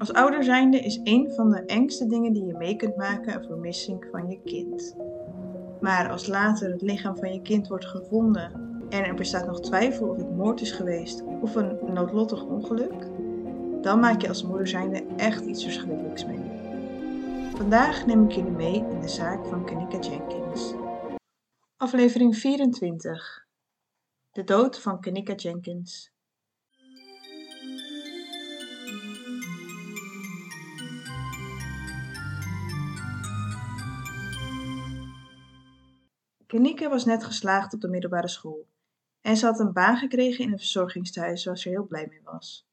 Als 0.00 0.12
ouder 0.12 0.44
zijnde 0.44 0.80
is 0.80 1.00
een 1.04 1.32
van 1.32 1.50
de 1.50 1.64
engste 1.64 2.06
dingen 2.06 2.32
die 2.32 2.44
je 2.44 2.56
mee 2.56 2.76
kunt 2.76 2.96
maken 2.96 3.34
een 3.34 3.44
vermissing 3.44 4.06
van 4.10 4.28
je 4.28 4.40
kind. 4.44 4.96
Maar 5.80 6.10
als 6.10 6.26
later 6.26 6.70
het 6.70 6.82
lichaam 6.82 7.16
van 7.16 7.32
je 7.32 7.42
kind 7.42 7.68
wordt 7.68 7.86
gevonden 7.86 8.52
en 8.88 9.04
er 9.04 9.14
bestaat 9.14 9.46
nog 9.46 9.60
twijfel 9.60 10.08
of 10.08 10.16
het 10.16 10.36
moord 10.36 10.60
is 10.60 10.72
geweest 10.72 11.22
of 11.42 11.54
een 11.54 11.78
noodlottig 11.92 12.44
ongeluk, 12.44 13.06
dan 13.82 14.00
maak 14.00 14.20
je 14.20 14.28
als 14.28 14.44
moeder 14.44 14.68
zijnde 14.68 15.04
echt 15.16 15.44
iets 15.44 15.64
verschrikkelijks 15.64 16.26
mee. 16.26 16.50
Vandaag 17.54 18.06
neem 18.06 18.24
ik 18.24 18.32
jullie 18.32 18.50
mee 18.50 18.84
in 18.90 19.00
de 19.00 19.08
zaak 19.08 19.46
van 19.46 19.64
Kanika 19.64 19.98
Jenkins. 19.98 20.74
Aflevering 21.76 22.36
24 22.36 23.46
De 24.30 24.44
dood 24.44 24.80
van 24.80 25.00
Kanika 25.00 25.34
Jenkins. 25.34 26.12
Kanika 36.50 36.88
was 36.88 37.04
net 37.04 37.24
geslaagd 37.24 37.74
op 37.74 37.80
de 37.80 37.88
middelbare 37.88 38.28
school 38.28 38.66
en 39.20 39.36
ze 39.36 39.46
had 39.46 39.60
een 39.60 39.72
baan 39.72 39.96
gekregen 39.96 40.44
in 40.44 40.52
een 40.52 40.58
verzorgingstehuis 40.58 41.44
waar 41.44 41.58
ze 41.58 41.68
heel 41.68 41.86
blij 41.86 42.06
mee 42.06 42.20
was. 42.24 42.66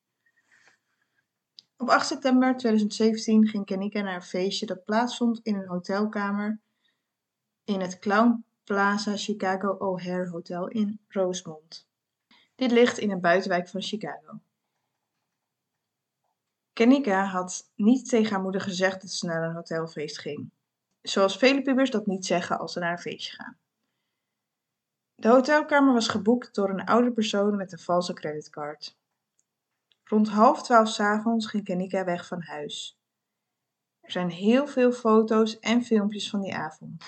Op 1.77 1.89
8 1.89 2.07
september 2.07 2.57
2017 2.57 3.47
ging 3.47 3.65
Kanika 3.65 4.01
naar 4.01 4.15
een 4.15 4.21
feestje 4.21 4.65
dat 4.65 4.83
plaatsvond 4.83 5.39
in 5.43 5.55
een 5.55 5.67
hotelkamer 5.67 6.59
in 7.63 7.79
het 7.79 7.99
Clown 7.99 8.45
Plaza 8.63 9.17
Chicago 9.17 9.69
O'Hare 9.69 10.29
Hotel 10.29 10.67
in 10.67 10.99
Rosemont. 11.07 11.87
Dit 12.55 12.71
ligt 12.71 12.97
in 12.97 13.11
een 13.11 13.21
buitenwijk 13.21 13.67
van 13.67 13.81
Chicago. 13.81 14.39
Kanika 16.73 17.25
had 17.25 17.71
niet 17.75 18.09
tegen 18.09 18.31
haar 18.31 18.41
moeder 18.41 18.61
gezegd 18.61 19.01
dat 19.01 19.11
ze 19.11 19.25
naar 19.25 19.43
een 19.43 19.55
hotelfeest 19.55 20.19
ging. 20.19 20.49
Zoals 21.01 21.37
vele 21.37 21.61
pubers 21.61 21.89
dat 21.89 22.05
niet 22.05 22.25
zeggen 22.25 22.59
als 22.59 22.73
ze 22.73 22.79
naar 22.79 22.91
een 22.91 22.97
feestje 22.97 23.35
gaan. 23.35 23.57
De 25.21 25.27
hotelkamer 25.27 25.93
was 25.93 26.07
geboekt 26.07 26.55
door 26.55 26.69
een 26.69 26.85
oude 26.85 27.11
persoon 27.11 27.55
met 27.55 27.71
een 27.71 27.79
valse 27.79 28.13
creditcard. 28.13 28.97
Rond 30.03 30.29
half 30.29 30.63
twaalf 30.63 30.89
's 30.89 30.99
avonds 30.99 31.47
ging 31.47 31.63
Kanika 31.63 32.03
weg 32.03 32.27
van 32.27 32.41
huis. 32.41 32.99
Er 33.99 34.11
zijn 34.11 34.29
heel 34.29 34.67
veel 34.67 34.91
foto's 34.91 35.59
en 35.59 35.83
filmpjes 35.83 36.29
van 36.29 36.41
die 36.41 36.55
avond. 36.55 37.03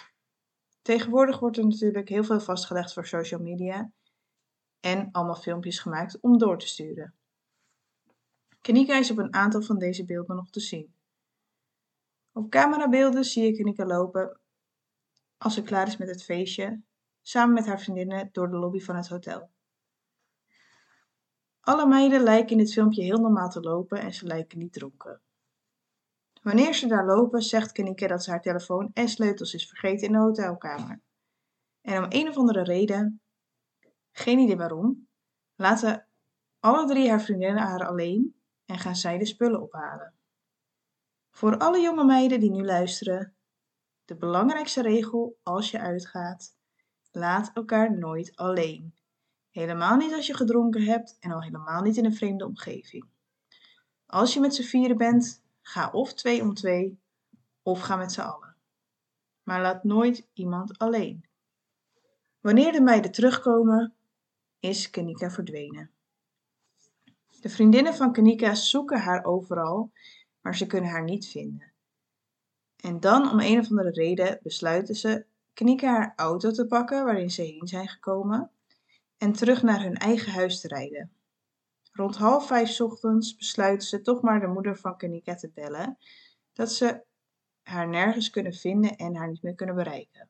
Tegenwoordig 0.81 1.39
wordt 1.39 1.57
er 1.57 1.67
natuurlijk 1.67 2.09
heel 2.09 2.23
veel 2.23 2.39
vastgelegd 2.39 2.93
voor 2.93 3.05
social 3.05 3.41
media 3.41 3.91
en 4.79 5.09
allemaal 5.11 5.35
filmpjes 5.35 5.79
gemaakt 5.79 6.19
om 6.19 6.37
door 6.37 6.57
te 6.57 6.67
sturen. 6.67 7.13
Kanika 8.61 8.97
is 8.97 9.11
op 9.11 9.17
een 9.17 9.33
aantal 9.33 9.61
van 9.61 9.77
deze 9.77 10.05
beelden 10.05 10.35
nog 10.35 10.49
te 10.49 10.59
zien. 10.59 10.93
Op 12.31 12.49
camerabeelden 12.49 13.23
zie 13.23 13.43
je 13.43 13.57
Kanika 13.57 13.85
lopen 13.85 14.39
als 15.37 15.53
ze 15.53 15.63
klaar 15.63 15.87
is 15.87 15.97
met 15.97 16.09
het 16.09 16.23
feestje, 16.23 16.81
samen 17.21 17.53
met 17.53 17.65
haar 17.65 17.79
vriendinnen 17.79 18.29
door 18.31 18.49
de 18.49 18.57
lobby 18.57 18.79
van 18.79 18.95
het 18.95 19.07
hotel. 19.07 19.49
Alle 21.61 21.87
meiden 21.87 22.21
lijken 22.21 22.51
in 22.51 22.57
dit 22.57 22.73
filmpje 22.73 23.03
heel 23.03 23.19
normaal 23.19 23.49
te 23.49 23.59
lopen 23.59 23.99
en 23.99 24.13
ze 24.13 24.25
lijken 24.25 24.57
niet 24.57 24.73
dronken. 24.73 25.21
Wanneer 26.41 26.73
ze 26.73 26.87
daar 26.87 27.05
lopen, 27.05 27.41
zegt 27.41 27.71
Kanika 27.71 28.07
dat 28.07 28.23
ze 28.23 28.29
haar 28.29 28.41
telefoon 28.41 28.91
en 28.93 29.09
sleutels 29.09 29.53
is 29.53 29.67
vergeten 29.67 30.07
in 30.07 30.13
de 30.13 30.19
hotelkamer. 30.19 31.01
En 31.81 32.03
om 32.03 32.05
een 32.09 32.27
of 32.27 32.37
andere 32.37 32.63
reden, 32.63 33.21
geen 34.11 34.39
idee 34.39 34.57
waarom, 34.57 35.07
laten 35.55 36.07
alle 36.59 36.87
drie 36.87 37.09
haar 37.09 37.21
vriendinnen 37.21 37.63
haar 37.63 37.87
alleen 37.87 38.41
en 38.65 38.79
gaan 38.79 38.95
zij 38.95 39.17
de 39.17 39.25
spullen 39.25 39.61
ophalen. 39.61 40.13
Voor 41.31 41.57
alle 41.57 41.79
jonge 41.79 42.05
meiden 42.05 42.39
die 42.39 42.51
nu 42.51 42.65
luisteren, 42.65 43.35
de 44.05 44.15
belangrijkste 44.15 44.81
regel 44.81 45.37
als 45.43 45.71
je 45.71 45.79
uitgaat: 45.79 46.57
laat 47.11 47.51
elkaar 47.53 47.97
nooit 47.97 48.35
alleen. 48.35 48.93
Helemaal 49.49 49.97
niet 49.97 50.13
als 50.13 50.27
je 50.27 50.33
gedronken 50.33 50.83
hebt 50.83 51.17
en 51.19 51.31
al 51.31 51.41
helemaal 51.41 51.81
niet 51.81 51.97
in 51.97 52.05
een 52.05 52.15
vreemde 52.15 52.45
omgeving. 52.45 53.05
Als 54.05 54.33
je 54.33 54.39
met 54.39 54.55
z'n 54.55 54.63
vieren 54.63 54.97
bent, 54.97 55.43
ga 55.61 55.91
of 55.91 56.13
twee 56.13 56.41
om 56.41 56.53
twee 56.53 56.99
of 57.61 57.81
ga 57.81 57.95
met 57.95 58.11
z'n 58.11 58.21
allen. 58.21 58.55
Maar 59.43 59.61
laat 59.61 59.83
nooit 59.83 60.27
iemand 60.33 60.77
alleen. 60.77 61.25
Wanneer 62.39 62.71
de 62.71 62.81
meiden 62.81 63.11
terugkomen, 63.11 63.93
is 64.59 64.89
Kanika 64.89 65.29
verdwenen. 65.29 65.91
De 67.41 67.49
vriendinnen 67.49 67.93
van 67.95 68.13
Kanika 68.13 68.55
zoeken 68.55 68.99
haar 68.99 69.23
overal, 69.23 69.91
maar 70.41 70.55
ze 70.55 70.67
kunnen 70.67 70.89
haar 70.89 71.03
niet 71.03 71.27
vinden. 71.27 71.71
En 72.75 72.99
dan, 72.99 73.31
om 73.31 73.39
een 73.39 73.59
of 73.59 73.69
andere 73.69 73.89
reden, 73.89 74.39
besluiten 74.43 74.95
ze 74.95 75.25
Kanika 75.59 75.87
haar 75.87 76.13
auto 76.15 76.51
te 76.51 76.67
pakken 76.67 77.03
waarin 77.05 77.29
ze 77.29 77.41
heen 77.41 77.67
zijn 77.67 77.87
gekomen 77.87 78.51
en 79.17 79.33
terug 79.33 79.63
naar 79.63 79.81
hun 79.81 79.95
eigen 79.95 80.31
huis 80.31 80.61
te 80.61 80.67
rijden. 80.67 81.11
Rond 81.91 82.15
half 82.15 82.47
vijf 82.47 82.81
ochtends 82.81 83.35
besluiten 83.35 83.87
ze 83.87 84.01
toch 84.01 84.21
maar 84.21 84.39
de 84.39 84.47
moeder 84.47 84.77
van 84.77 84.97
Kanika 84.97 85.35
te 85.35 85.51
bellen 85.53 85.97
dat 86.53 86.71
ze 86.71 87.03
haar 87.63 87.87
nergens 87.87 88.29
kunnen 88.29 88.53
vinden 88.53 88.95
en 88.95 89.15
haar 89.15 89.27
niet 89.27 89.43
meer 89.43 89.55
kunnen 89.55 89.75
bereiken. 89.75 90.29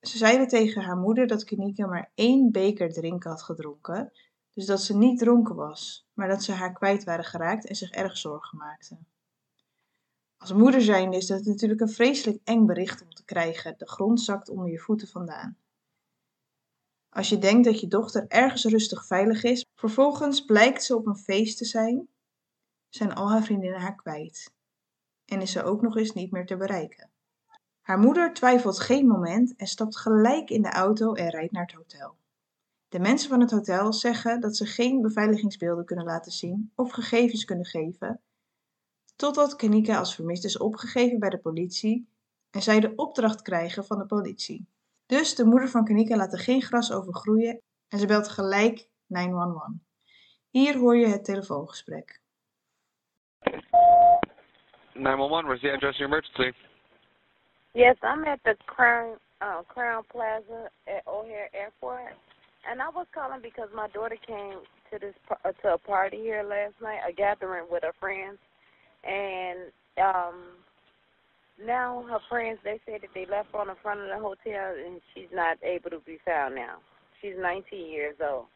Ze 0.00 0.18
zeiden 0.18 0.48
tegen 0.48 0.82
haar 0.82 0.96
moeder 0.96 1.26
dat 1.26 1.44
Kanika 1.44 1.86
maar 1.86 2.10
één 2.14 2.52
beker 2.52 2.92
drinken 2.92 3.30
had 3.30 3.42
gedronken, 3.42 4.12
dus 4.54 4.66
dat 4.66 4.82
ze 4.82 4.96
niet 4.96 5.18
dronken 5.18 5.54
was, 5.54 6.08
maar 6.12 6.28
dat 6.28 6.42
ze 6.42 6.52
haar 6.52 6.72
kwijt 6.72 7.04
waren 7.04 7.24
geraakt 7.24 7.66
en 7.66 7.74
zich 7.74 7.90
erg 7.90 8.16
zorgen 8.16 8.58
maakten. 8.58 9.06
Als 10.40 10.52
moeder 10.52 10.82
zijnde 10.82 11.16
is 11.16 11.26
dat 11.26 11.44
natuurlijk 11.44 11.80
een 11.80 11.88
vreselijk 11.88 12.40
eng 12.44 12.66
bericht 12.66 13.02
om 13.02 13.10
te 13.10 13.24
krijgen. 13.24 13.74
De 13.78 13.88
grond 13.88 14.20
zakt 14.20 14.48
onder 14.48 14.70
je 14.70 14.78
voeten 14.78 15.08
vandaan. 15.08 15.56
Als 17.08 17.28
je 17.28 17.38
denkt 17.38 17.64
dat 17.64 17.80
je 17.80 17.86
dochter 17.86 18.24
ergens 18.28 18.64
rustig 18.64 19.06
veilig 19.06 19.42
is, 19.42 19.66
vervolgens 19.74 20.44
blijkt 20.44 20.84
ze 20.84 20.96
op 20.96 21.06
een 21.06 21.16
feest 21.16 21.58
te 21.58 21.64
zijn, 21.64 22.08
zijn 22.88 23.14
al 23.14 23.30
haar 23.30 23.42
vriendinnen 23.42 23.80
haar 23.80 23.94
kwijt. 23.94 24.52
En 25.24 25.40
is 25.40 25.52
ze 25.52 25.62
ook 25.62 25.82
nog 25.82 25.96
eens 25.96 26.12
niet 26.12 26.30
meer 26.30 26.46
te 26.46 26.56
bereiken. 26.56 27.10
Haar 27.80 27.98
moeder 27.98 28.32
twijfelt 28.32 28.80
geen 28.80 29.06
moment 29.06 29.56
en 29.56 29.66
stapt 29.66 29.96
gelijk 29.96 30.50
in 30.50 30.62
de 30.62 30.70
auto 30.70 31.14
en 31.14 31.28
rijdt 31.28 31.52
naar 31.52 31.66
het 31.66 31.74
hotel. 31.74 32.16
De 32.88 32.98
mensen 32.98 33.28
van 33.28 33.40
het 33.40 33.50
hotel 33.50 33.92
zeggen 33.92 34.40
dat 34.40 34.56
ze 34.56 34.66
geen 34.66 35.00
beveiligingsbeelden 35.00 35.84
kunnen 35.84 36.04
laten 36.04 36.32
zien 36.32 36.72
of 36.74 36.90
gegevens 36.90 37.44
kunnen 37.44 37.66
geven, 37.66 38.20
totdat 39.20 39.56
Kanika 39.56 39.98
als 39.98 40.14
vermist 40.14 40.44
is 40.44 40.58
opgegeven 40.58 41.18
bij 41.18 41.28
de 41.28 41.38
politie 41.38 42.08
en 42.50 42.62
zij 42.62 42.80
de 42.80 42.92
opdracht 42.96 43.42
krijgen 43.42 43.84
van 43.84 43.98
de 43.98 44.06
politie. 44.06 44.66
Dus 45.06 45.34
de 45.34 45.44
moeder 45.44 45.68
van 45.68 45.84
Kanika 45.84 46.16
laat 46.16 46.32
er 46.32 46.38
geen 46.38 46.62
gras 46.62 46.92
over 46.92 47.14
groeien 47.14 47.60
en 47.88 47.98
ze 47.98 48.06
belt 48.06 48.28
gelijk 48.28 48.88
911. 49.06 49.68
Hier 50.50 50.76
hoor 50.76 50.96
je 50.96 51.06
het 51.06 51.24
telefoongesprek. 51.24 52.20
911, 54.94 55.44
where's 55.44 55.60
the 55.60 55.72
address 55.72 55.94
of 55.94 55.98
your 55.98 56.08
emergency? 56.08 56.56
Yes, 57.72 57.96
I'm 58.02 58.24
at 58.24 58.38
the 58.42 58.56
Crown 58.64 59.18
uh, 59.40 59.62
Crown 59.66 60.04
Plaza 60.12 60.70
at 60.86 61.02
O'Hare 61.06 61.48
Airport, 61.52 62.14
and 62.70 62.80
I 62.80 62.88
was 62.94 63.06
calling 63.10 63.40
because 63.42 63.70
my 63.74 63.88
daughter 63.92 64.18
came 64.26 64.58
to 64.90 64.98
this 64.98 65.14
uh, 65.30 65.52
to 65.62 65.74
a 65.74 65.78
party 65.78 66.18
here 66.18 66.42
last 66.42 66.74
night, 66.80 67.00
a 67.08 67.12
gathering 67.12 67.66
with 67.70 67.82
her 67.82 67.94
friends, 68.00 68.38
and 69.04 69.72
um 69.98 70.34
now 71.64 72.04
her 72.08 72.18
friends 72.28 72.58
they 72.64 72.80
said 72.86 73.02
that 73.02 73.10
they 73.14 73.26
left 73.26 73.54
on 73.54 73.68
the 73.68 73.76
front 73.82 74.00
of 74.00 74.08
the 74.08 74.18
hotel 74.18 74.74
and 74.86 75.00
she's 75.14 75.30
not 75.32 75.58
able 75.62 75.90
to 75.90 76.00
be 76.06 76.18
found 76.24 76.54
now. 76.54 76.76
She's 77.20 77.34
19 77.38 77.90
years 77.90 78.16
old. 78.20 78.46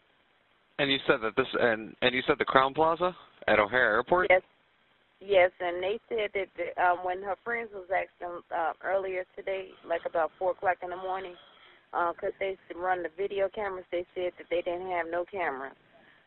And 0.78 0.90
you 0.90 0.98
said 1.06 1.18
that 1.22 1.36
this 1.36 1.46
and 1.60 1.94
and 2.02 2.14
you 2.14 2.22
said 2.26 2.36
the 2.38 2.44
Crowne 2.44 2.74
Plaza 2.74 3.14
at 3.46 3.58
O'Hare 3.58 3.94
Airport. 3.94 4.28
Yes. 4.30 4.42
Yes, 5.20 5.52
and 5.58 5.82
they 5.82 5.98
said 6.10 6.30
that 6.34 6.48
the, 6.52 6.82
um, 6.82 6.98
when 7.02 7.22
her 7.22 7.36
friends 7.44 7.70
was 7.72 7.88
asking 7.88 8.42
uh, 8.54 8.72
earlier 8.84 9.24
today, 9.34 9.68
like 9.88 10.02
about 10.04 10.30
four 10.38 10.50
o'clock 10.50 10.76
in 10.82 10.90
the 10.90 10.96
morning, 10.96 11.34
because 11.92 12.34
uh, 12.36 12.40
they 12.40 12.56
run 12.76 13.02
the 13.02 13.08
video 13.16 13.48
cameras, 13.48 13.86
they 13.90 14.04
said 14.14 14.32
that 14.36 14.46
they 14.50 14.60
didn't 14.60 14.90
have 14.90 15.06
no 15.10 15.24
cameras. 15.24 15.72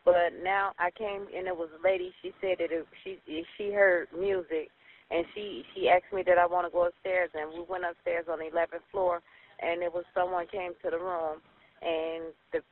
But 0.07 0.39
now 0.41 0.71
I 0.79 0.89
came 0.89 1.27
and 1.35 1.47
it 1.51 1.57
was 1.57 1.67
a 1.77 1.83
lady. 1.83 2.13
She 2.21 2.31
said 2.39 2.63
that 2.63 2.71
it, 2.71 2.87
she 3.03 3.19
she 3.57 3.71
heard 3.73 4.07
music 4.17 4.71
and 5.11 5.25
she 5.35 5.63
she 5.75 5.89
asked 5.89 6.13
me 6.13 6.23
that 6.25 6.37
I 6.37 6.47
want 6.47 6.65
to 6.65 6.71
go 6.71 6.87
upstairs, 6.87 7.29
and 7.33 7.51
we 7.51 7.65
went 7.67 7.83
upstairs 7.83 8.25
on 8.31 8.39
the 8.39 8.45
11th 8.45 8.87
floor, 8.89 9.21
and 9.59 9.83
it 9.83 9.93
was 9.93 10.05
someone 10.15 10.47
came 10.47 10.71
to 10.81 10.89
the 10.89 10.97
room, 10.97 11.43
and 11.81 12.31
the 12.53 12.63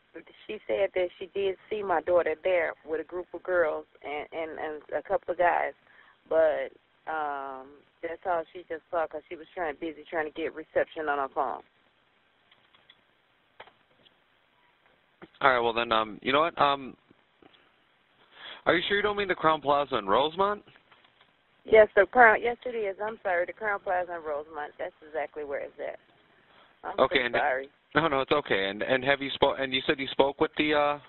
she 0.47 0.59
said 0.65 0.91
that 0.95 1.09
she 1.19 1.29
did 1.35 1.57
see 1.69 1.83
my 1.83 1.99
daughter 2.01 2.35
there 2.41 2.71
with 2.85 3.01
a 3.01 3.03
group 3.03 3.27
of 3.33 3.43
girls 3.43 3.85
and 4.01 4.27
and, 4.31 4.51
and 4.57 4.81
a 4.97 5.03
couple 5.03 5.33
of 5.33 5.37
guys, 5.37 5.73
but 6.29 6.71
um 7.11 7.67
that's 8.01 8.23
all 8.25 8.43
she 8.53 8.59
just 8.69 8.83
saw 8.89 9.07
because 9.07 9.23
she 9.27 9.35
was 9.35 9.47
trying 9.53 9.75
busy 9.81 10.05
trying 10.09 10.31
to 10.31 10.31
get 10.31 10.55
reception 10.55 11.09
on 11.09 11.19
her 11.19 11.33
phone. 11.35 11.61
All 15.41 15.51
right, 15.51 15.59
well 15.59 15.73
then, 15.73 15.91
um, 15.91 16.17
you 16.21 16.31
know 16.31 16.39
what? 16.39 16.57
Um, 16.57 16.95
are 18.65 18.75
you 18.75 18.81
sure 18.87 18.97
you 18.97 19.03
don't 19.03 19.17
mean 19.17 19.27
the 19.27 19.35
Crowne 19.35 19.61
Plaza 19.61 19.97
in 19.97 20.07
Rosemont? 20.07 20.63
Yes, 21.65 21.87
the 21.95 22.05
Crown. 22.05 22.37
Yes, 22.41 22.57
it 22.65 22.69
is. 22.75 22.95
I'm 23.03 23.17
sorry. 23.23 23.45
The 23.45 23.53
Crowne 23.53 23.81
Plaza 23.83 24.15
in 24.15 24.23
Rosemont. 24.23 24.71
That's 24.77 24.93
exactly 25.07 25.43
where 25.43 25.61
it's 25.61 25.73
at. 25.79 25.99
I'm 26.83 26.99
Okay, 26.99 27.19
so 27.19 27.25
and- 27.25 27.35
sorry. 27.35 27.69
No, 27.95 28.07
no, 28.09 28.19
it's 28.19 28.31
okay. 28.31 28.69
And 28.69 28.81
and 28.83 29.03
have 29.05 29.21
you 29.21 29.29
spoke? 29.31 29.55
And 29.57 29.73
you 29.73 29.81
said 29.87 29.99
you 29.99 30.07
spoke 30.11 30.41
with 30.41 30.51
the. 30.57 30.73
uh 30.73 30.99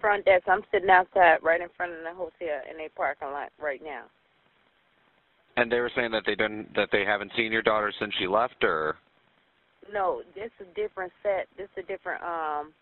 Front 0.00 0.24
desk. 0.26 0.44
I'm 0.48 0.60
sitting 0.70 0.90
outside, 0.90 1.38
right 1.42 1.60
in 1.60 1.68
front 1.76 1.92
of 1.92 1.98
the 2.02 2.12
hotel 2.12 2.60
in 2.70 2.78
a 2.84 2.88
parking 2.94 3.28
lot 3.28 3.50
right 3.58 3.80
now. 3.82 4.02
And 5.56 5.72
they 5.72 5.80
were 5.80 5.90
saying 5.96 6.10
that 6.10 6.24
they 6.26 6.34
didn't, 6.34 6.74
that 6.76 6.90
they 6.92 7.02
haven't 7.04 7.32
seen 7.34 7.50
your 7.50 7.62
daughter 7.62 7.90
since 7.98 8.12
she 8.18 8.26
left, 8.26 8.62
or 8.62 8.96
No, 9.90 10.20
this 10.34 10.50
is 10.60 10.66
a 10.70 10.74
different 10.74 11.12
set. 11.22 11.46
This 11.56 11.68
is 11.76 11.84
a 11.84 11.86
different 11.86 12.22
um 12.22 12.72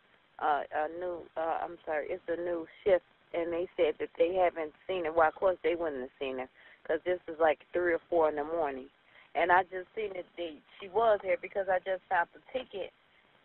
uh 0.40 0.62
a 0.74 0.88
new 0.98 1.18
uh 1.36 1.58
I'm 1.62 1.76
sorry, 1.86 2.06
it's 2.08 2.22
a 2.28 2.36
new 2.36 2.66
shift 2.82 3.04
and 3.34 3.52
they 3.52 3.68
said 3.76 3.94
that 3.98 4.10
they 4.18 4.34
haven't 4.34 4.72
seen 4.86 5.04
her. 5.04 5.12
Well, 5.12 5.28
of 5.28 5.34
course 5.34 5.58
they 5.62 5.74
wouldn't 5.74 6.02
have 6.02 6.18
seen 6.20 6.38
her 6.38 6.48
because 6.82 7.00
this 7.04 7.20
is 7.28 7.38
like 7.40 7.58
three 7.72 7.92
or 7.94 8.00
four 8.08 8.28
in 8.28 8.36
the 8.36 8.44
morning. 8.44 8.86
And 9.34 9.50
I 9.50 9.62
just 9.64 9.90
seen 9.96 10.10
that 10.14 10.26
they 10.36 10.58
she 10.80 10.88
was 10.88 11.18
here 11.22 11.36
because 11.40 11.66
I 11.68 11.78
just 11.78 12.02
found 12.08 12.28
the 12.32 12.40
ticket 12.52 12.92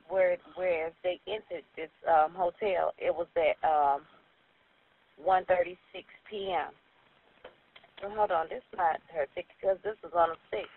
where 0.08 0.38
where 0.56 0.92
they 1.04 1.20
entered 1.28 1.66
this 1.76 1.90
um 2.08 2.34
hotel. 2.34 2.94
It 2.98 3.14
was 3.14 3.28
at 3.36 3.58
um 3.68 4.02
1:36 5.26 5.76
p.m. 6.30 6.72
Well, 8.02 8.16
hold 8.16 8.32
on, 8.32 8.48
this 8.50 8.64
is 8.72 8.78
not 8.78 9.02
her 9.14 9.26
ticket 9.36 9.52
because 9.60 9.78
this 9.84 9.98
was 10.04 10.14
on 10.16 10.30
the 10.30 10.58
sixth. 10.58 10.72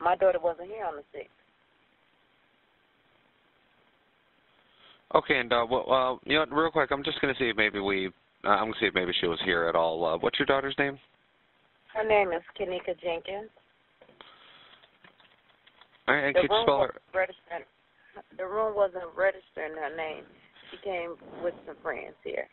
My 0.00 0.16
daughter 0.16 0.40
wasn't 0.40 0.68
here 0.68 0.84
on 0.84 0.96
the 0.96 1.04
sixth. 1.12 1.30
okay? 5.14 5.38
And 5.38 5.52
uh, 5.52 5.66
well, 5.68 5.90
uh, 5.90 6.28
you 6.28 6.36
know, 6.38 6.46
real 6.50 6.70
quick, 6.70 6.90
I'm 6.90 7.04
just 7.04 7.20
gonna 7.20 7.34
see 7.38 7.48
if 7.48 7.56
maybe 7.56 7.80
we. 7.80 8.10
Uh, 8.44 8.48
I'm 8.48 8.64
gonna 8.64 8.74
see 8.80 8.86
if 8.86 8.94
maybe 8.94 9.12
she 9.20 9.26
was 9.26 9.38
here 9.44 9.66
at 9.66 9.76
all. 9.76 10.04
Uh, 10.04 10.18
what's 10.18 10.38
your 10.38 10.46
daughter's 10.46 10.74
name? 10.78 10.98
Her 11.94 12.06
name 12.06 12.32
is 12.32 12.42
Kenneka 12.58 12.98
Jenkins. 13.02 13.50
All 16.08 16.14
right, 16.14 16.24
and 16.24 16.34
The 16.34 16.40
could 16.40 16.50
you 16.50 16.56
room 16.56 16.64
spell 16.64 16.80
her? 16.80 16.94
wasn't 16.94 17.14
registering. 17.14 17.64
The 18.38 18.46
room 18.46 18.74
wasn't 18.74 19.10
registering 19.16 19.74
her 19.74 19.94
name. 19.96 20.24
She 20.70 20.78
came 20.78 21.14
with 21.42 21.54
some 21.66 21.76
friends 21.82 22.14
here. 22.24 22.48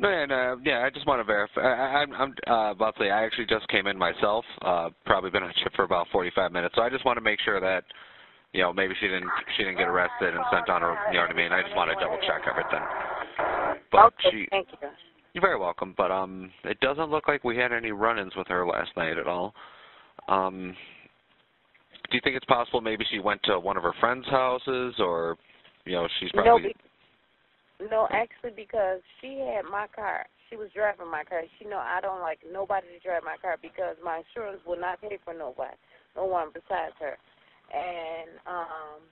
No, 0.00 0.10
yeah, 0.10 0.26
no, 0.26 0.60
yeah. 0.64 0.86
I 0.86 0.90
just 0.90 1.06
want 1.06 1.18
to 1.18 1.24
verify. 1.24 1.60
I, 1.60 1.74
I, 1.74 1.86
I'm, 2.02 2.14
I'm 2.14 2.34
uh, 2.46 2.70
about 2.70 2.94
to 2.96 3.02
say 3.02 3.10
I 3.10 3.24
actually 3.24 3.46
just 3.46 3.66
came 3.68 3.86
in 3.88 3.98
myself. 3.98 4.44
Uh, 4.62 4.90
probably 5.04 5.30
been 5.30 5.42
on 5.42 5.52
shift 5.62 5.74
for 5.74 5.82
about 5.82 6.06
45 6.12 6.52
minutes, 6.52 6.74
so 6.76 6.82
I 6.82 6.88
just 6.88 7.04
want 7.04 7.16
to 7.16 7.20
make 7.20 7.40
sure 7.44 7.60
that, 7.60 7.82
you 8.52 8.62
know, 8.62 8.72
maybe 8.72 8.94
she 9.00 9.08
didn't 9.08 9.28
she 9.56 9.64
didn't 9.64 9.76
get 9.76 9.88
arrested 9.88 10.34
and 10.34 10.44
sent 10.52 10.68
on 10.70 10.82
her. 10.82 10.94
You 11.10 11.18
know 11.18 11.26
what 11.26 11.30
I 11.30 11.34
mean? 11.34 11.52
I 11.52 11.62
just 11.62 11.74
want 11.74 11.90
to 11.90 11.98
double 11.98 12.18
check 12.22 12.46
everything. 12.46 12.84
But 13.90 14.06
okay, 14.06 14.30
she, 14.30 14.46
thank 14.50 14.68
you. 14.70 14.88
You're 15.38 15.48
very 15.48 15.58
welcome. 15.58 15.94
But 15.96 16.10
um, 16.10 16.50
it 16.64 16.80
doesn't 16.80 17.10
look 17.10 17.28
like 17.28 17.44
we 17.44 17.56
had 17.56 17.72
any 17.72 17.92
run-ins 17.92 18.34
with 18.36 18.48
her 18.48 18.66
last 18.66 18.90
night 18.96 19.18
at 19.18 19.26
all. 19.26 19.54
Um, 20.28 20.74
do 22.10 22.16
you 22.16 22.20
think 22.24 22.36
it's 22.36 22.44
possible 22.46 22.80
maybe 22.80 23.04
she 23.10 23.20
went 23.20 23.40
to 23.44 23.60
one 23.60 23.76
of 23.76 23.82
her 23.82 23.94
friends' 24.00 24.26
houses, 24.30 24.94
or, 24.98 25.36
you 25.84 25.92
know, 25.92 26.08
she's 26.18 26.30
No, 26.34 26.42
probably. 26.42 26.74
be, 27.80 27.86
no, 27.90 28.08
actually, 28.10 28.52
because 28.56 29.00
she 29.20 29.38
had 29.38 29.64
my 29.70 29.86
car. 29.94 30.26
She 30.50 30.56
was 30.56 30.70
driving 30.74 31.10
my 31.10 31.22
car. 31.24 31.42
She 31.58 31.66
know 31.66 31.78
I 31.78 32.00
don't 32.00 32.20
like 32.20 32.40
nobody 32.50 32.86
to 32.88 32.98
drive 33.06 33.22
my 33.22 33.36
car 33.40 33.56
because 33.60 33.96
my 34.02 34.22
insurance 34.24 34.60
will 34.66 34.80
not 34.80 35.00
pay 35.00 35.18
for 35.24 35.34
nobody, 35.34 35.76
no 36.16 36.24
one 36.24 36.48
besides 36.52 36.96
her. 36.98 37.16
And 37.70 38.40
um, 38.46 39.04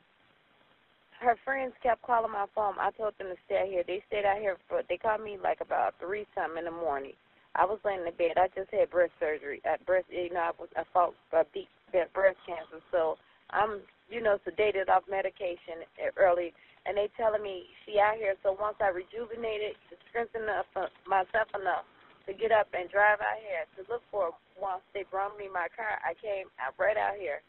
her 1.20 1.36
friends 1.44 1.72
kept 1.82 2.02
calling 2.02 2.32
my 2.32 2.46
phone. 2.54 2.74
I 2.78 2.90
told 2.92 3.14
them 3.18 3.28
to 3.28 3.36
stay 3.46 3.60
out 3.62 3.68
here. 3.68 3.84
They 3.86 4.02
stayed 4.08 4.24
out 4.24 4.38
here 4.38 4.56
for. 4.68 4.82
They 4.88 4.96
called 4.96 5.22
me 5.22 5.38
like 5.42 5.60
about 5.60 5.94
three 6.00 6.26
something 6.34 6.58
in 6.58 6.64
the 6.66 6.70
morning. 6.70 7.12
I 7.54 7.64
was 7.64 7.78
laying 7.84 8.04
in 8.04 8.12
bed. 8.16 8.36
I 8.36 8.48
just 8.54 8.70
had 8.70 8.90
breast 8.90 9.12
surgery. 9.18 9.62
At 9.64 9.84
breast, 9.86 10.06
you 10.10 10.32
know, 10.32 10.40
I 10.40 10.52
was 10.58 10.68
I 10.76 10.84
fought 10.92 11.14
a 11.32 11.44
deep 11.54 11.68
breast 11.90 12.36
cancer. 12.44 12.84
So 12.92 13.16
I'm, 13.50 13.80
you 14.10 14.20
know, 14.20 14.38
sedated 14.44 14.88
off 14.88 15.04
medication 15.08 15.88
early 16.18 16.52
and 16.86 16.96
they 16.96 17.10
telling 17.18 17.42
me 17.42 17.66
she 17.82 17.98
out 17.98 18.16
here. 18.16 18.38
So 18.46 18.54
once 18.54 18.78
I 18.78 18.94
rejuvenated, 18.94 19.74
to 19.90 19.94
strengthen 20.08 20.46
up 20.46 20.70
uh, 20.78 20.86
myself 21.02 21.50
enough 21.58 21.82
to 22.26 22.34
get 22.34 22.54
up 22.54 22.70
and 22.74 22.90
drive 22.90 23.18
out 23.18 23.42
here 23.42 23.66
to 23.74 23.80
look 23.90 24.02
for. 24.10 24.30
Once 24.56 24.82
they 24.94 25.04
brought 25.10 25.36
me 25.36 25.50
my 25.52 25.68
car, 25.74 25.98
I 26.00 26.14
came 26.16 26.48
I 26.56 26.72
right 26.80 26.96
out 26.96 27.18
here, 27.18 27.42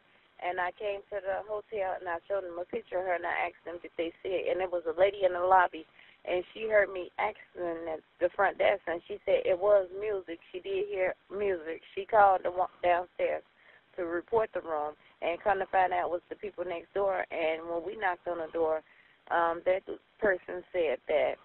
and 0.43 0.59
I 0.59 0.71
came 0.77 1.01
to 1.09 1.17
the 1.21 1.45
hotel 1.47 1.97
and 1.99 2.07
I 2.07 2.17
showed 2.27 2.43
them 2.43 2.59
a 2.61 2.65
picture 2.65 2.99
of 2.99 3.05
her 3.05 3.15
and 3.15 3.25
I 3.25 3.49
asked 3.49 3.63
them 3.65 3.79
did 3.81 3.91
they 3.97 4.13
see 4.21 4.45
it, 4.45 4.51
and 4.51 4.61
it 4.61 4.71
was 4.71 4.83
a 4.85 4.99
lady 4.99 5.25
in 5.25 5.33
the 5.33 5.43
lobby, 5.43 5.85
and 6.25 6.43
she 6.53 6.69
heard 6.69 6.91
me 6.91 7.09
asking 7.17 7.87
at 7.89 8.01
the 8.19 8.29
front 8.35 8.57
desk, 8.57 8.81
and 8.87 9.01
she 9.07 9.17
said 9.25 9.45
it 9.45 9.57
was 9.57 9.87
music. 9.99 10.39
She 10.51 10.59
did 10.59 10.87
hear 10.89 11.15
music. 11.31 11.81
She 11.95 12.05
called 12.05 12.41
the 12.43 12.51
one 12.51 12.73
downstairs 12.83 13.43
to 13.95 14.05
report 14.05 14.49
the 14.53 14.61
room, 14.61 14.93
and 15.21 15.41
come 15.41 15.57
to 15.59 15.65
find 15.67 15.93
out 15.93 16.11
was 16.11 16.21
the 16.29 16.35
people 16.35 16.63
next 16.65 16.93
door. 16.93 17.25
And 17.31 17.65
when 17.65 17.81
we 17.81 17.97
knocked 17.97 18.27
on 18.27 18.37
the 18.37 18.51
door 18.53 18.83
um, 19.31 19.61
that 19.65 19.81
person 20.19 20.63
said 20.71 20.97
that 21.07 21.35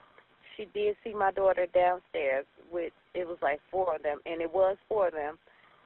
she 0.56 0.66
did 0.74 0.96
see 1.02 1.14
my 1.14 1.32
daughter 1.32 1.66
downstairs 1.74 2.46
with 2.70 2.92
it 3.14 3.26
was 3.26 3.38
like 3.42 3.60
four 3.70 3.96
of 3.96 4.02
them 4.02 4.18
and 4.26 4.40
it 4.40 4.52
was 4.52 4.76
four 4.88 5.08
of 5.08 5.14
them 5.14 5.38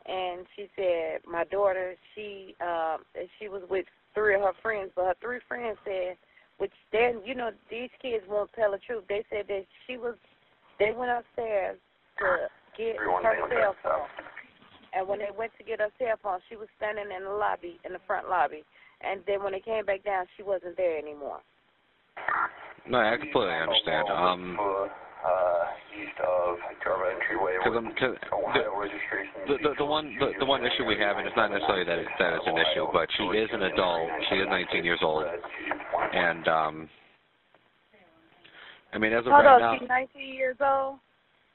and 0.09 0.47
she 0.55 0.69
said 0.77 1.21
my 1.27 1.45
daughter 1.45 1.95
she 2.15 2.55
um 2.61 2.99
she 3.39 3.49
was 3.49 3.63
with 3.69 3.87
three 4.15 4.35
of 4.35 4.41
her 4.43 4.53
friends 4.63 4.91
but 4.95 5.05
her 5.05 5.15
three 5.21 5.41
friends 5.49 5.77
said 5.85 6.17
which 6.59 6.73
then 6.93 7.21
you 7.25 7.35
know 7.35 7.51
these 7.71 7.91
kids 8.01 8.25
won't 8.29 8.51
tell 8.55 8.73
the 8.73 8.79
truth. 8.79 9.05
They 9.09 9.25
said 9.31 9.45
that 9.49 9.65
she 9.87 9.97
was 9.97 10.15
they 10.79 10.93
went 10.93 11.11
upstairs 11.11 11.79
to 12.19 12.49
get 12.77 12.97
her 12.97 13.49
cell 13.51 13.77
phone. 13.83 14.09
And 14.95 15.07
when 15.07 15.19
they 15.19 15.29
went 15.37 15.53
to 15.59 15.65
get 15.65 15.81
her 15.81 15.91
cell 15.99 16.17
phone 16.23 16.41
she 16.49 16.57
was 16.57 16.69
standing 16.77 17.07
in 17.15 17.25
the 17.25 17.31
lobby 17.31 17.79
in 17.85 17.93
the 17.93 18.01
front 18.07 18.29
lobby. 18.29 18.65
And 19.03 19.21
then 19.27 19.43
when 19.43 19.53
they 19.53 19.61
came 19.61 19.85
back 19.85 20.05
down 20.05 20.27
she 20.37 20.43
wasn't 20.43 20.77
there 20.77 20.99
anymore. 20.99 21.41
No, 22.89 22.99
I 22.99 23.17
completely 23.17 23.53
understand. 23.53 24.09
Um, 24.09 24.57
uh, 25.25 25.65
east 25.97 26.19
of 26.21 26.57
Jarva 26.85 27.15
entryway. 27.17 27.57
because 27.59 27.77
I'm, 27.77 27.89
cause 27.97 28.17
Ohio 28.33 28.77
registration. 28.77 29.33
the, 29.49 29.57
the 29.63 29.73
the 29.79 29.85
one 29.87 30.17
the, 30.21 30.33
the 30.39 30.47
one 30.47 30.65
issue 30.65 30.85
we 30.85 30.99
have, 30.99 31.17
and 31.17 31.27
it's 31.27 31.37
not 31.37 31.51
necessarily 31.51 31.85
that 31.85 31.99
it, 31.99 32.09
that 32.19 32.33
it's 32.35 32.47
an 32.47 32.59
issue, 32.59 32.87
but 32.93 33.09
she 33.17 33.25
is 33.37 33.49
an 33.53 33.63
adult. 33.63 34.09
She 34.29 34.37
is 34.37 34.47
19 34.49 34.85
years 34.85 35.01
old, 35.03 35.25
and 35.25 36.47
um, 36.49 36.89
I 38.93 38.99
mean, 38.99 39.13
as 39.13 39.27
of 39.27 39.33
Hold 39.33 39.45
right 39.45 39.55
on, 39.55 39.61
now, 39.61 39.77
she's 39.79 39.89
19 39.89 40.35
years 40.35 40.57
old. 40.61 40.99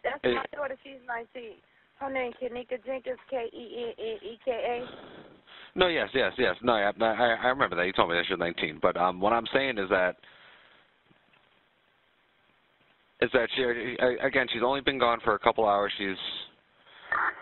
That's 0.04 0.20
Hey. 0.24 0.36
my 0.36 0.46
daughter. 0.54 0.78
She's 0.84 1.02
19. 1.08 1.54
Her 2.00 2.10
name 2.12 2.34
is 2.34 2.38
Kenneka 2.42 2.84
Jenkins, 2.86 3.20
K 3.30 3.46
E 3.54 3.86
N 3.86 3.94
N 3.98 4.18
E 4.26 4.40
K 4.44 4.52
A. 4.52 5.78
no, 5.78 5.88
yes, 5.88 6.10
yes, 6.14 6.34
yes, 6.38 6.56
no, 6.64 6.74
I, 6.74 6.92
I 7.00 7.38
I 7.46 7.48
remember 7.50 7.76
that 7.76 7.86
you 7.86 7.94
told 7.94 8.10
me 8.10 8.16
that 8.16 8.26
she 8.28 8.34
was 8.34 8.40
19, 8.40 8.80
but 8.82 8.98
um, 8.98 9.22
what 9.22 9.34
I'm 9.34 9.46
saying 9.54 9.78
is 9.78 9.88
that 9.90 10.18
is 13.22 13.30
that 13.34 13.50
she 13.56 13.64
again 14.26 14.48
she's 14.52 14.64
only 14.64 14.82
been 14.82 15.00
gone 15.00 15.20
for 15.24 15.36
a 15.36 15.40
couple 15.40 15.68
hours. 15.68 15.92
She's 15.98 16.18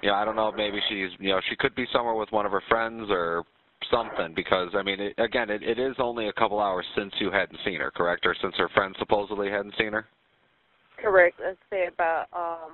you 0.01 0.09
know 0.09 0.15
I 0.15 0.25
don't 0.25 0.35
know 0.35 0.51
maybe 0.51 0.79
she's 0.89 1.09
you 1.19 1.29
know 1.29 1.41
she 1.49 1.55
could 1.55 1.75
be 1.75 1.85
somewhere 1.93 2.15
with 2.15 2.31
one 2.31 2.45
of 2.45 2.51
her 2.51 2.63
friends 2.67 3.07
or 3.09 3.43
something 3.91 4.33
because 4.35 4.69
I 4.75 4.83
mean 4.83 4.99
it, 4.99 5.13
again 5.17 5.49
it, 5.49 5.63
it 5.63 5.79
is 5.79 5.95
only 5.99 6.27
a 6.27 6.33
couple 6.33 6.59
hours 6.59 6.85
since 6.97 7.13
you 7.19 7.31
hadn't 7.31 7.59
seen 7.65 7.79
her, 7.79 7.91
correct? 7.91 8.25
Or 8.25 8.35
since 8.41 8.55
her 8.57 8.69
friend 8.69 8.95
supposedly 8.99 9.49
hadn't 9.49 9.73
seen 9.77 9.93
her. 9.93 10.05
Correct. 11.01 11.39
Let's 11.43 11.57
say 11.69 11.87
about 11.87 12.25
um 12.33 12.71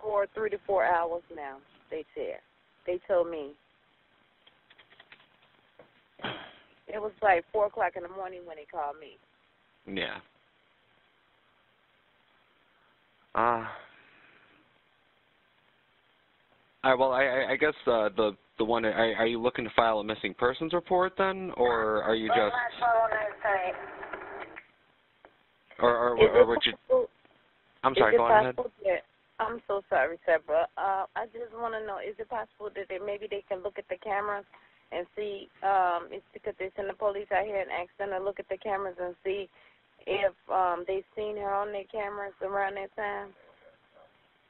four, 0.00 0.26
three 0.34 0.50
to 0.50 0.58
four 0.66 0.84
hours 0.84 1.22
now. 1.34 1.56
They 1.90 2.04
said. 2.14 2.40
They 2.86 3.00
told 3.08 3.30
me. 3.30 3.52
It 6.92 7.00
was 7.00 7.12
like 7.22 7.44
four 7.52 7.66
o'clock 7.66 7.92
in 7.96 8.02
the 8.02 8.08
morning 8.08 8.40
when 8.44 8.56
they 8.56 8.66
called 8.70 8.96
me. 9.00 9.16
Yeah. 9.86 10.18
Uh, 13.34 13.64
all 16.82 16.90
right, 16.90 16.98
well, 16.98 17.12
I, 17.12 17.24
I, 17.24 17.50
I 17.52 17.56
guess 17.56 17.74
uh, 17.86 18.08
the 18.16 18.32
the 18.58 18.64
one 18.64 18.84
are, 18.84 18.92
are 18.92 19.26
you 19.26 19.40
looking 19.40 19.64
to 19.64 19.70
file 19.74 20.00
a 20.00 20.04
missing 20.04 20.34
persons 20.34 20.72
report 20.72 21.14
then, 21.16 21.50
or 21.56 22.02
are 22.02 22.14
you 22.14 22.28
just, 22.28 22.54
or 25.78 25.96
or, 25.96 26.22
Is 26.22 26.30
or 26.34 26.46
would 26.46 26.58
you? 26.64 27.06
I'm 27.82 27.92
is 27.92 27.98
sorry, 27.98 28.16
go 28.16 28.24
on 28.24 28.32
ahead. 28.44 28.56
that- 28.56 29.02
I'm 29.40 29.62
so 29.66 29.80
sorry, 29.88 30.18
Sabra. 30.26 30.68
Uh, 30.76 31.06
I 31.16 31.24
just 31.32 31.56
want 31.56 31.72
to 31.72 31.86
know: 31.86 31.96
Is 31.96 32.14
it 32.18 32.28
possible 32.28 32.68
that 32.74 32.84
they, 32.90 32.98
maybe 32.98 33.26
they 33.30 33.42
can 33.48 33.62
look 33.62 33.78
at 33.78 33.88
the 33.88 33.96
cameras 34.04 34.44
and 34.92 35.06
see? 35.16 35.48
Um, 35.62 36.08
it's 36.12 36.26
because 36.34 36.52
they 36.58 36.68
send 36.76 36.90
the 36.90 36.94
police 36.94 37.28
out 37.32 37.46
here 37.46 37.60
and 37.60 37.70
ask 37.72 37.88
them 37.96 38.10
to 38.10 38.22
look 38.22 38.38
at 38.38 38.48
the 38.50 38.58
cameras 38.58 38.96
and 39.00 39.14
see 39.24 39.48
if 40.06 40.32
um 40.52 40.84
they've 40.86 41.04
seen 41.16 41.36
her 41.36 41.52
on 41.52 41.72
their 41.72 41.84
cameras 41.84 42.34
around 42.42 42.76
that 42.76 42.94
time. 42.96 43.28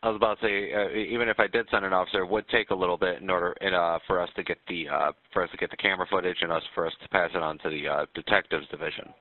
I 0.03 0.09
was 0.09 0.17
about 0.17 0.41
to 0.41 0.47
say, 0.47 0.73
uh, 0.73 0.89
even 0.97 1.29
if 1.29 1.39
I 1.39 1.47
did 1.47 1.67
send 1.71 1.85
an 1.85 1.93
officer, 1.93 2.21
it 2.23 2.31
would 2.31 2.49
take 2.49 2.71
a 2.71 2.75
little 2.75 2.97
bit 2.97 3.21
in 3.21 3.29
order 3.29 3.55
in, 3.61 3.75
uh, 3.75 3.99
for 4.07 4.19
us 4.19 4.31
to 4.37 4.43
get 4.43 4.57
the 4.67 4.89
uh, 4.89 5.13
for 5.33 5.43
us 5.43 5.51
to 5.51 5.59
get 5.59 5.71
the 5.71 5.77
camera 5.77 6.07
footage 6.11 6.39
and 6.41 6.51
us 6.51 6.63
for 6.75 6.87
us 6.87 6.93
to 7.03 7.09
pass 7.11 7.31
it 7.35 7.43
on 7.43 7.59
to 7.59 7.69
the 7.69 7.87
uh, 7.87 8.07
detectives 8.15 8.67
division. 8.69 9.13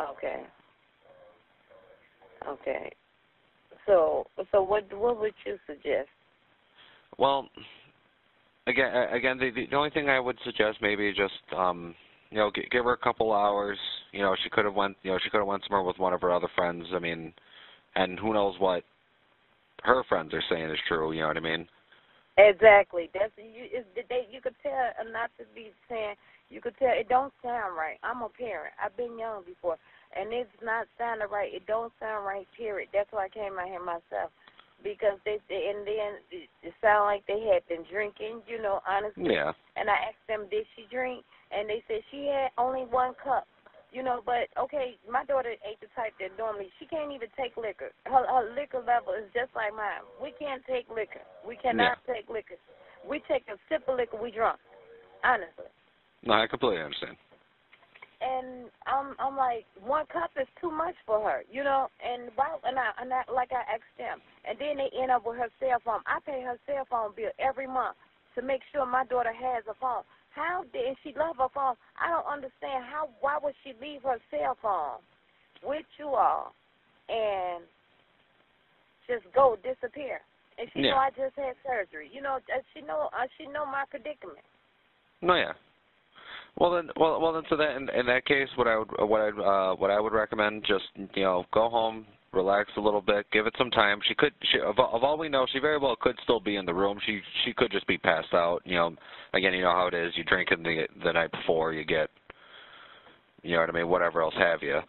Okay. 0.00 0.42
Okay. 2.46 2.92
So, 3.86 4.26
so 4.52 4.62
what 4.62 4.84
what 4.96 5.18
would 5.18 5.34
you 5.44 5.56
suggest? 5.66 6.08
Well, 7.18 7.48
again, 8.66 8.94
again, 9.12 9.38
the, 9.38 9.50
the 9.70 9.76
only 9.76 9.90
thing 9.90 10.08
I 10.08 10.20
would 10.20 10.38
suggest 10.44 10.78
maybe 10.80 11.12
just 11.12 11.32
um, 11.56 11.94
you 12.30 12.38
know, 12.38 12.50
give 12.70 12.84
her 12.84 12.92
a 12.92 12.98
couple 12.98 13.32
hours. 13.32 13.78
You 14.12 14.22
know, 14.22 14.34
she 14.42 14.50
could 14.50 14.64
have 14.64 14.74
went, 14.74 14.96
you 15.02 15.10
know, 15.10 15.18
she 15.22 15.30
could 15.30 15.38
have 15.38 15.46
went 15.46 15.62
somewhere 15.66 15.82
with 15.82 15.98
one 15.98 16.12
of 16.12 16.20
her 16.22 16.32
other 16.32 16.48
friends. 16.54 16.86
I 16.94 16.98
mean, 16.98 17.32
and 17.94 18.18
who 18.18 18.32
knows 18.32 18.54
what 18.58 18.84
her 19.82 20.02
friends 20.08 20.32
are 20.34 20.42
saying 20.50 20.70
is 20.70 20.78
true. 20.88 21.12
You 21.12 21.22
know 21.22 21.28
what 21.28 21.36
I 21.36 21.40
mean? 21.40 21.66
Exactly. 22.38 23.08
That's 23.14 23.32
you. 23.36 23.82
They 24.08 24.28
you 24.30 24.40
could 24.42 24.56
tell 24.62 24.92
not 25.10 25.30
to 25.38 25.44
be 25.54 25.70
saying. 25.88 26.14
You 26.48 26.60
could 26.60 26.76
tell 26.78 26.92
it 26.92 27.08
don't 27.08 27.32
sound 27.42 27.76
right. 27.76 27.98
I'm 28.04 28.22
a 28.22 28.28
parent. 28.28 28.74
I've 28.82 28.96
been 28.96 29.18
young 29.18 29.42
before, 29.44 29.78
and 30.14 30.32
it's 30.32 30.50
not 30.62 30.86
sounding 30.98 31.28
right. 31.32 31.52
It 31.52 31.66
don't 31.66 31.92
sound 31.98 32.26
right. 32.26 32.46
Period. 32.56 32.88
That's 32.92 33.10
why 33.10 33.26
I 33.26 33.28
came 33.28 33.58
out 33.58 33.66
here 33.66 33.82
myself 33.82 34.30
because 34.84 35.18
they 35.24 35.40
and 35.40 35.86
then 35.88 36.20
it, 36.30 36.48
it 36.62 36.74
sounded 36.82 37.06
like 37.06 37.26
they 37.26 37.40
had 37.40 37.66
been 37.68 37.88
drinking. 37.90 38.42
You 38.46 38.60
know, 38.60 38.80
honestly. 38.86 39.32
Yeah. 39.32 39.52
And 39.76 39.88
I 39.88 40.12
asked 40.12 40.26
them, 40.28 40.46
did 40.50 40.66
she 40.76 40.84
drink? 40.92 41.24
And 41.50 41.68
they 41.68 41.82
said 41.88 42.04
she 42.10 42.28
had 42.28 42.50
only 42.58 42.84
one 42.84 43.14
cup. 43.22 43.46
You 43.96 44.04
know, 44.04 44.20
but 44.20 44.52
okay, 44.60 45.00
my 45.08 45.24
daughter 45.24 45.56
ain't 45.64 45.80
the 45.80 45.88
type 45.96 46.12
that 46.20 46.36
normally 46.36 46.68
she 46.76 46.84
can't 46.84 47.08
even 47.16 47.32
take 47.32 47.56
liquor. 47.56 47.96
Her, 48.04 48.28
her 48.28 48.52
liquor 48.52 48.84
level 48.84 49.16
is 49.16 49.24
just 49.32 49.48
like 49.56 49.72
mine. 49.72 50.04
We 50.20 50.36
can't 50.36 50.60
take 50.68 50.84
liquor. 50.92 51.24
We 51.48 51.56
cannot 51.56 51.96
Yeah. 52.04 52.12
take 52.12 52.28
liquor. 52.28 52.60
We 53.08 53.24
take 53.24 53.48
a 53.48 53.56
sip 53.72 53.88
of 53.88 53.96
liquor, 53.96 54.20
we 54.20 54.30
drunk. 54.36 54.60
Honestly. 55.24 55.72
No, 56.28 56.34
I 56.34 56.46
completely 56.46 56.84
understand. 56.84 57.16
And 58.20 58.68
I'm 58.84 59.16
I'm 59.18 59.34
like 59.34 59.64
one 59.80 60.04
cup 60.12 60.28
is 60.36 60.48
too 60.60 60.70
much 60.70 60.96
for 61.06 61.24
her, 61.24 61.40
you 61.48 61.64
know. 61.64 61.88
And 62.04 62.28
why? 62.36 62.52
And 62.68 62.76
I 62.76 62.92
and 63.00 63.08
I 63.08 63.24
like 63.32 63.48
I 63.48 63.64
asked 63.64 63.96
them, 63.96 64.20
and 64.44 64.60
then 64.60 64.76
they 64.76 64.92
end 64.92 65.10
up 65.10 65.24
with 65.24 65.40
her 65.40 65.48
cell 65.58 65.80
phone. 65.80 66.04
I 66.04 66.20
pay 66.20 66.44
her 66.44 66.60
cell 66.68 66.84
phone 66.90 67.16
bill 67.16 67.32
every 67.38 67.66
month 67.66 67.96
to 68.34 68.42
make 68.42 68.60
sure 68.72 68.84
my 68.84 69.06
daughter 69.06 69.32
has 69.32 69.64
a 69.70 69.74
phone. 69.80 70.04
How 70.36 70.64
did 70.70 70.96
she 71.02 71.14
love 71.16 71.36
her 71.38 71.48
phone? 71.54 71.74
I 71.96 72.10
don't 72.10 72.28
understand 72.30 72.84
how. 72.84 73.08
Why 73.20 73.38
would 73.42 73.54
she 73.64 73.72
leave 73.80 74.02
her 74.02 74.18
cell 74.30 74.56
phone 74.60 75.00
with 75.64 75.86
you 75.98 76.08
all 76.08 76.52
and 77.08 77.64
just 79.08 79.24
go 79.34 79.56
disappear? 79.56 80.20
And 80.58 80.68
she 80.72 80.82
Yeah. 80.82 80.90
know 80.92 80.98
I 80.98 81.10
just 81.10 81.36
had 81.36 81.56
surgery. 81.64 82.10
You 82.12 82.20
know, 82.20 82.38
she 82.74 82.82
know 82.82 83.08
uh, 83.16 83.26
she 83.38 83.46
know 83.46 83.64
my 83.64 83.84
predicament. 83.88 84.44
No, 85.22 85.34
yeah. 85.34 85.52
Well 86.58 86.70
then, 86.72 86.90
well, 86.96 87.20
well 87.20 87.32
then, 87.32 87.44
so 87.48 87.56
that 87.56 87.76
in, 87.76 87.88
in 87.90 88.06
that 88.06 88.26
case, 88.26 88.48
what 88.56 88.66
I 88.68 88.76
would, 88.78 88.88
what 88.98 89.20
I, 89.20 89.28
uh, 89.28 89.74
what 89.74 89.90
I 89.90 90.00
would 90.00 90.12
recommend, 90.12 90.64
just 90.66 90.84
you 91.14 91.22
know, 91.22 91.44
go 91.52 91.68
home, 91.70 92.06
relax 92.32 92.70
a 92.76 92.80
little 92.80 93.00
bit, 93.00 93.26
give 93.32 93.46
it 93.46 93.54
some 93.56 93.70
time. 93.70 94.00
She 94.06 94.14
could, 94.14 94.32
she, 94.52 94.58
of, 94.60 94.78
of 94.78 95.02
all 95.02 95.18
we 95.18 95.28
know, 95.28 95.46
she 95.52 95.58
very 95.58 95.78
well 95.78 95.96
could 96.00 96.16
still 96.22 96.40
be 96.40 96.56
in 96.56 96.66
the 96.66 96.74
room. 96.74 96.98
She, 97.06 97.20
she 97.44 97.52
could 97.52 97.70
just 97.70 97.86
be 97.86 97.98
passed 97.98 98.34
out. 98.34 98.60
You 98.64 98.76
know, 98.76 98.94
again, 99.34 99.54
you 99.54 99.62
know 99.62 99.72
how 99.72 99.86
it 99.86 99.94
is. 99.94 100.12
You 100.16 100.24
drink 100.24 100.50
in 100.52 100.62
the 100.62 100.86
the 101.04 101.12
night 101.12 101.30
before, 101.32 101.72
you 101.72 101.84
get, 101.84 102.10
you 103.42 103.54
know 103.54 103.60
what 103.60 103.70
I 103.70 103.72
mean, 103.72 103.88
whatever 103.88 104.22
else 104.22 104.34
have 104.38 104.62
you. 104.62 104.80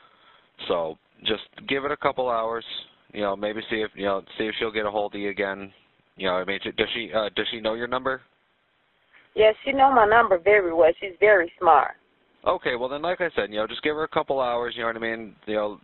So 0.67 0.98
just 1.25 1.44
give 1.67 1.86
it 1.86 1.91
a 1.91 1.98
couple 1.98 2.29
hours. 2.29 2.65
You 3.13 3.22
know, 3.22 3.36
maybe 3.36 3.62
see 3.70 3.77
if 3.77 3.91
you 3.96 4.06
know, 4.06 4.22
see 4.38 4.46
if 4.46 4.56
she'll 4.60 4.72
get 4.72 4.86
a 4.86 4.91
hold 4.91 5.15
of 5.15 5.22
you 5.22 5.29
again. 5.29 5.72
You 6.17 6.27
know, 6.27 6.34
I 6.34 6.46
mean, 6.46 6.60
does 6.63 6.88
she, 6.96 7.12
uh, 7.15 7.29
does 7.36 7.46
she 7.51 7.62
know 7.62 7.75
your 7.75 7.88
number? 7.88 8.22
Yes, 9.36 9.53
she 9.63 9.72
know 9.72 9.94
my 9.94 10.08
number 10.08 10.39
very 10.39 10.74
well. 10.74 10.89
She's 11.00 11.13
very 11.20 11.51
smart. 11.60 11.91
Okay, 12.46 12.75
well 12.75 12.89
then, 12.89 13.03
like 13.03 13.22
I 13.22 13.29
said, 13.36 13.51
you 13.51 13.58
know, 13.58 13.67
just 13.67 13.84
give 13.84 13.96
her 13.96 14.03
a 14.03 14.08
couple 14.08 14.39
hours. 14.39 14.74
You 14.75 14.82
know 14.82 14.88
what 14.88 14.96
I 14.96 15.00
mean? 15.00 15.36
You 15.46 15.56
know, 15.56 15.79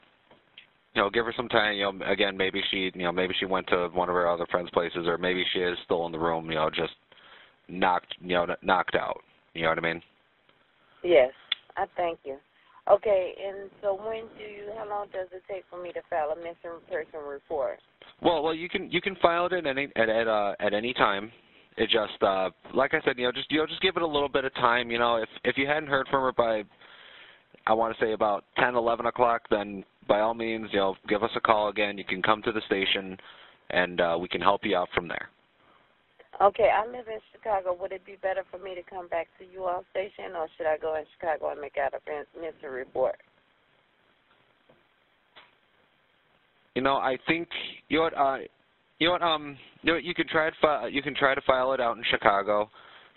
you 0.93 1.01
know, 1.01 1.09
give 1.09 1.25
her 1.25 1.33
some 1.35 1.49
time. 1.49 1.75
You 1.75 1.91
know, 1.91 2.05
again, 2.05 2.37
maybe 2.37 2.61
she, 2.69 2.91
you 2.93 3.03
know, 3.03 3.11
maybe 3.11 3.33
she 3.39 3.45
went 3.45 3.67
to 3.67 3.89
one 3.93 4.09
of 4.09 4.15
her 4.15 4.27
other 4.27 4.45
friends' 4.51 4.69
places, 4.71 5.07
or 5.07 5.17
maybe 5.17 5.43
she 5.53 5.59
is 5.59 5.77
still 5.85 6.05
in 6.05 6.11
the 6.11 6.19
room. 6.19 6.49
You 6.49 6.55
know, 6.55 6.69
just 6.69 6.93
knocked, 7.67 8.15
you 8.21 8.35
know, 8.35 8.47
knocked 8.61 8.95
out. 8.95 9.21
You 9.53 9.63
know 9.63 9.69
what 9.69 9.77
I 9.79 9.81
mean? 9.81 10.01
Yes, 11.03 11.31
I 11.75 11.85
thank 11.97 12.19
you. 12.23 12.37
Okay, 12.89 13.33
and 13.47 13.69
so 13.81 13.95
when 13.95 14.23
do 14.37 14.43
you? 14.43 14.71
How 14.77 14.87
long 14.89 15.07
does 15.13 15.27
it 15.31 15.41
take 15.49 15.63
for 15.69 15.81
me 15.81 15.93
to 15.93 16.01
file 16.09 16.31
a 16.31 16.35
missing 16.35 16.79
person 16.89 17.21
report? 17.27 17.79
Well, 18.21 18.43
well, 18.43 18.53
you 18.53 18.67
can 18.67 18.91
you 18.91 19.01
can 19.01 19.15
file 19.21 19.45
it 19.45 19.53
at 19.53 19.65
any 19.65 19.87
at 19.95 20.09
at, 20.09 20.27
uh, 20.27 20.53
at 20.59 20.73
any 20.73 20.93
time. 20.93 21.31
It 21.77 21.89
just 21.89 22.21
uh, 22.21 22.49
like 22.73 22.93
I 22.93 22.99
said, 23.05 23.17
you 23.17 23.25
know, 23.25 23.31
just 23.31 23.49
you 23.51 23.59
know, 23.59 23.65
just 23.65 23.81
give 23.81 23.95
it 23.95 24.03
a 24.03 24.07
little 24.07 24.29
bit 24.29 24.43
of 24.43 24.53
time. 24.55 24.91
You 24.91 24.99
know, 24.99 25.15
if 25.15 25.29
if 25.45 25.57
you 25.57 25.65
hadn't 25.65 25.87
heard 25.87 26.07
from 26.09 26.23
her 26.23 26.33
by, 26.33 26.63
I 27.65 27.73
want 27.73 27.97
to 27.97 28.05
say 28.05 28.11
about 28.11 28.43
ten, 28.57 28.75
eleven 28.75 29.05
o'clock, 29.05 29.43
then 29.49 29.85
by 30.07 30.19
all 30.19 30.33
means, 30.33 30.67
you 30.71 30.79
know, 30.79 30.95
give 31.07 31.23
us 31.23 31.31
a 31.35 31.41
call 31.41 31.69
again. 31.69 31.97
You 31.97 32.05
can 32.05 32.21
come 32.21 32.41
to 32.43 32.51
the 32.51 32.61
station, 32.65 33.17
and 33.69 34.01
uh, 34.01 34.17
we 34.19 34.27
can 34.27 34.41
help 34.41 34.61
you 34.63 34.75
out 34.75 34.89
from 34.93 35.07
there. 35.07 35.29
Okay, 36.41 36.69
I 36.73 36.85
live 36.87 37.07
in 37.07 37.19
Chicago. 37.31 37.77
Would 37.79 37.91
it 37.91 38.05
be 38.05 38.17
better 38.21 38.43
for 38.49 38.57
me 38.57 38.73
to 38.75 38.81
come 38.81 39.07
back 39.07 39.27
to 39.39 39.45
you 39.45 39.65
all 39.65 39.83
station, 39.91 40.35
or 40.35 40.47
should 40.57 40.65
I 40.65 40.77
go 40.77 40.95
in 40.95 41.03
Chicago 41.17 41.51
and 41.51 41.61
make 41.61 41.77
out 41.77 41.93
a 41.93 42.39
missing 42.39 42.71
report? 42.71 43.17
You 46.75 46.81
know, 46.81 46.95
I 46.95 47.17
think 47.27 47.47
you 47.89 47.97
know 47.97 48.03
what, 48.03 48.17
uh, 48.17 48.37
you 48.97 49.07
know 49.07 49.11
what, 49.13 49.21
um, 49.21 49.57
you 49.83 49.87
know, 49.87 49.93
what, 49.93 50.03
you 50.03 50.15
can 50.15 50.27
try 50.27 50.49
to 50.49 50.55
fi- 50.59 50.87
you 50.87 51.03
can 51.03 51.13
try 51.13 51.35
to 51.35 51.41
file 51.41 51.73
it 51.73 51.79
out 51.79 51.97
in 51.97 52.03
Chicago. 52.09 52.69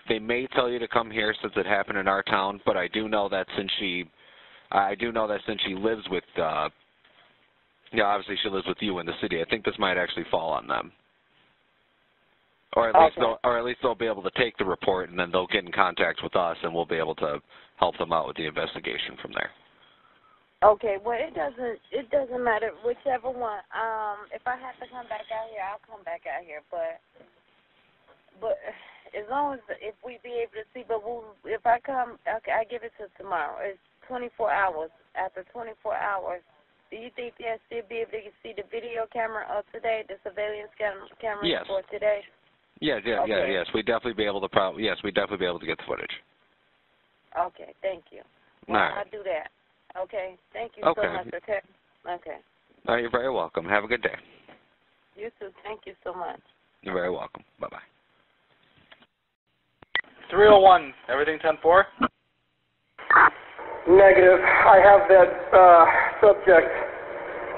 They 0.09 0.19
may 0.19 0.47
tell 0.49 0.69
you 0.69 0.79
to 0.79 0.87
come 0.87 1.11
here 1.11 1.35
since 1.41 1.55
it 1.57 1.67
happened 1.67 1.99
in 1.99 2.07
our 2.07 2.23
town, 2.23 2.61
but 2.67 2.77
I 2.77 2.87
do 2.89 3.09
know 3.09 3.29
that 3.31 3.47
since 3.57 3.71
she, 3.81 4.05
I 4.71 4.95
do 4.95 5.13
know 5.13 5.27
that 5.29 5.41
since 5.47 5.61
she 5.67 5.75
lives 5.75 6.03
with, 6.11 6.25
uh, 6.37 6.69
yeah, 7.93 8.05
obviously 8.05 8.37
she 8.43 8.49
lives 8.49 8.67
with 8.67 8.79
you 8.81 8.99
in 8.99 9.07
the 9.07 9.13
city. 9.21 9.41
I 9.41 9.45
think 9.49 9.65
this 9.65 9.79
might 9.79 9.97
actually 9.97 10.27
fall 10.31 10.51
on 10.51 10.67
them, 10.67 10.93
or 12.75 12.91
at 12.91 13.01
least 13.01 13.17
they'll, 13.19 13.39
or 13.45 13.59
at 13.59 13.65
least 13.65 13.79
they'll 13.83 13.95
be 13.95 14.07
able 14.07 14.23
to 14.23 14.31
take 14.37 14.57
the 14.59 14.65
report 14.65 15.11
and 15.11 15.19
then 15.19 15.31
they'll 15.31 15.47
get 15.47 15.65
in 15.65 15.73
contact 15.73 16.21
with 16.23 16.35
us 16.35 16.57
and 16.63 16.75
we'll 16.75 16.87
be 16.87 16.97
able 16.97 17.15
to 17.17 17.39
help 17.79 17.97
them 17.99 18.13
out 18.13 18.27
with 18.27 18.37
the 18.37 18.47
investigation 18.47 19.17
from 19.23 19.33
there. 19.33 19.51
Okay, 20.65 20.97
well 21.05 21.19
it 21.21 21.35
doesn't 21.35 21.79
it 21.93 22.11
doesn't 22.11 22.43
matter 22.43 22.73
whichever 22.85 23.31
one. 23.31 23.61
Um, 23.77 24.27
if 24.33 24.41
I 24.47 24.57
have 24.57 24.75
to 24.81 24.89
come 24.89 25.07
back 25.07 25.29
out 25.29 25.53
here, 25.53 25.61
I'll 25.61 25.85
come 25.87 26.03
back 26.03 26.23
out 26.27 26.45
here. 26.45 26.63
But 26.71 26.99
but 28.41 28.57
as 29.15 29.25
long 29.31 29.55
as 29.55 29.61
if 29.81 29.95
we 30.05 30.19
be 30.25 30.43
able 30.43 30.61
to 30.61 30.67
see, 30.75 30.85
but 30.87 31.05
we'll, 31.05 31.37
if 31.45 31.65
I 31.65 31.79
come, 31.81 32.19
okay, 32.27 32.53
I 32.53 32.65
give 32.65 32.83
it 32.83 32.93
to 32.99 33.09
tomorrow. 33.17 33.57
It's 33.63 33.81
24 34.09 34.51
hours. 34.51 34.91
After 35.17 35.45
24 35.53 35.97
hours, 35.97 36.43
do 36.91 36.97
you 36.97 37.11
think 37.17 37.35
they'll 37.39 37.57
still 37.67 37.83
be 37.89 37.97
able 38.05 38.13
to 38.13 38.31
see 38.43 38.53
the 38.57 38.65
video 38.71 39.07
camera 39.13 39.47
of 39.51 39.65
today, 39.73 40.05
the 40.09 40.17
surveillance 40.23 40.71
cam- 40.79 41.09
camera 41.21 41.47
Yes. 41.47 41.67
for 41.67 41.83
today? 41.91 42.23
Yeah, 42.81 43.01
yeah, 43.05 43.25
yeah, 43.25 43.37
Okay. 43.37 43.53
yes. 43.53 43.67
We'd 43.73 43.87
definitely 43.87 44.13
be 44.15 44.27
able 44.27 44.41
to. 44.43 44.49
Pro- 44.49 44.77
yes, 44.77 45.03
we'd 45.03 45.15
definitely 45.15 45.39
be 45.39 45.47
able 45.47 45.61
to 45.61 45.67
get 45.67 45.79
the 45.79 45.85
footage. 45.85 46.23
Okay, 47.39 47.75
thank 47.83 48.05
you. 48.13 48.23
Well, 48.69 48.81
All 48.81 48.89
right. 48.89 48.99
I'll 48.99 49.11
do 49.11 49.23
that. 49.25 49.51
Okay, 49.99 50.37
thank 50.53 50.77
you 50.77 50.85
Okay. 50.85 51.01
so 51.03 51.13
much. 51.13 51.27
Okay, 51.35 51.61
okay. 52.07 52.39
No, 52.87 52.97
you're 52.97 53.11
very 53.11 53.31
welcome. 53.31 53.65
Have 53.65 53.85
a 53.85 53.89
good 53.89 54.03
day. 54.03 54.15
You 55.17 55.31
too. 55.41 55.49
Thank 55.65 55.87
you 55.87 55.95
so 56.05 56.13
much. 56.13 56.41
You're 56.83 56.95
very 56.95 57.11
welcome. 57.11 57.43
Bye 57.59 57.69
bye. 57.71 57.79
301, 60.31 60.93
everything 61.09 61.39
10-4? 61.39 61.85
Negative. 63.89 64.41
I 64.43 64.81
have 64.83 65.07
that 65.07 65.31
uh, 65.55 65.87
subject 66.21 66.67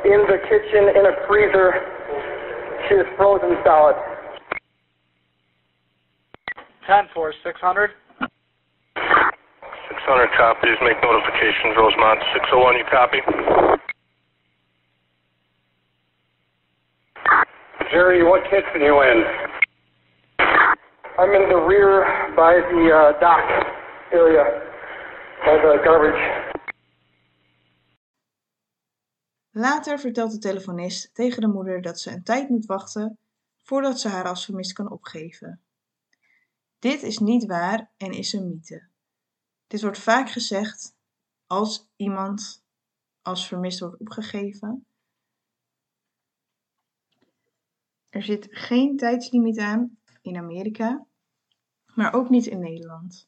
in 0.05 0.29
the 0.29 0.37
kitchen 0.45 0.93
in 0.93 1.09
a 1.09 1.25
freezer. 1.27 1.73
She 2.89 2.97
is 2.97 3.07
frozen 3.17 3.57
solid. 3.65 3.97
10-4, 6.89 7.33
600? 7.43 7.91
600 8.21 8.31
copies, 10.37 10.77
make 10.83 11.01
notifications, 11.03 11.77
Rosemont 11.77 12.21
601, 12.33 12.77
you 12.77 12.85
copy? 12.91 13.21
Jerry, 17.91 18.23
what 18.25 18.45
kitchen 18.45 18.81
you 18.81 19.01
in? 19.01 19.25
I'm 21.19 21.35
in 21.35 21.49
the 21.49 21.57
rear 21.57 22.05
by 22.37 22.61
the 22.71 22.93
uh, 22.93 23.13
dock 23.21 23.45
area, 24.13 24.45
by 24.45 24.51
the 24.55 24.68
garbage. 25.41 26.47
Later 29.51 29.99
vertelt 29.99 30.33
de 30.33 30.39
telefonist 30.39 31.15
tegen 31.15 31.41
de 31.41 31.49
moeder 31.49 31.83
dat 31.83 32.01
ze 32.01 32.11
een 32.11 32.23
tijd 32.23 32.49
moet 32.49 32.67
wachten 32.67 33.19
voordat 33.63 34.01
ze 34.01 34.09
haar 34.09 34.25
als 34.25 34.45
vermist 34.45 34.73
kan 34.73 34.91
opgeven. 34.91 35.63
Dit 36.79 37.03
is 37.03 37.19
niet 37.19 37.47
waar 37.47 37.91
en 37.97 38.13
is 38.13 38.33
een 38.33 38.49
mythe. 38.49 38.89
Dit 39.67 39.83
wordt 39.83 39.99
vaak 39.99 40.31
gezegd 40.31 40.97
als 41.47 41.89
iemand 41.97 42.65
als 43.23 43.49
vermist 43.49 43.81
wordt 43.81 44.01
opgegeven. 44.01 44.87
Er 48.09 48.23
zit 48.23 48.47
geen 48.51 48.97
tijdslimiet 48.97 49.59
aan 49.59 49.99
in 50.23 50.37
Amerika, 50.37 51.07
maar 51.95 52.13
ook 52.13 52.29
niet 52.29 52.47
in 52.47 52.59
Nederland. 52.59 53.28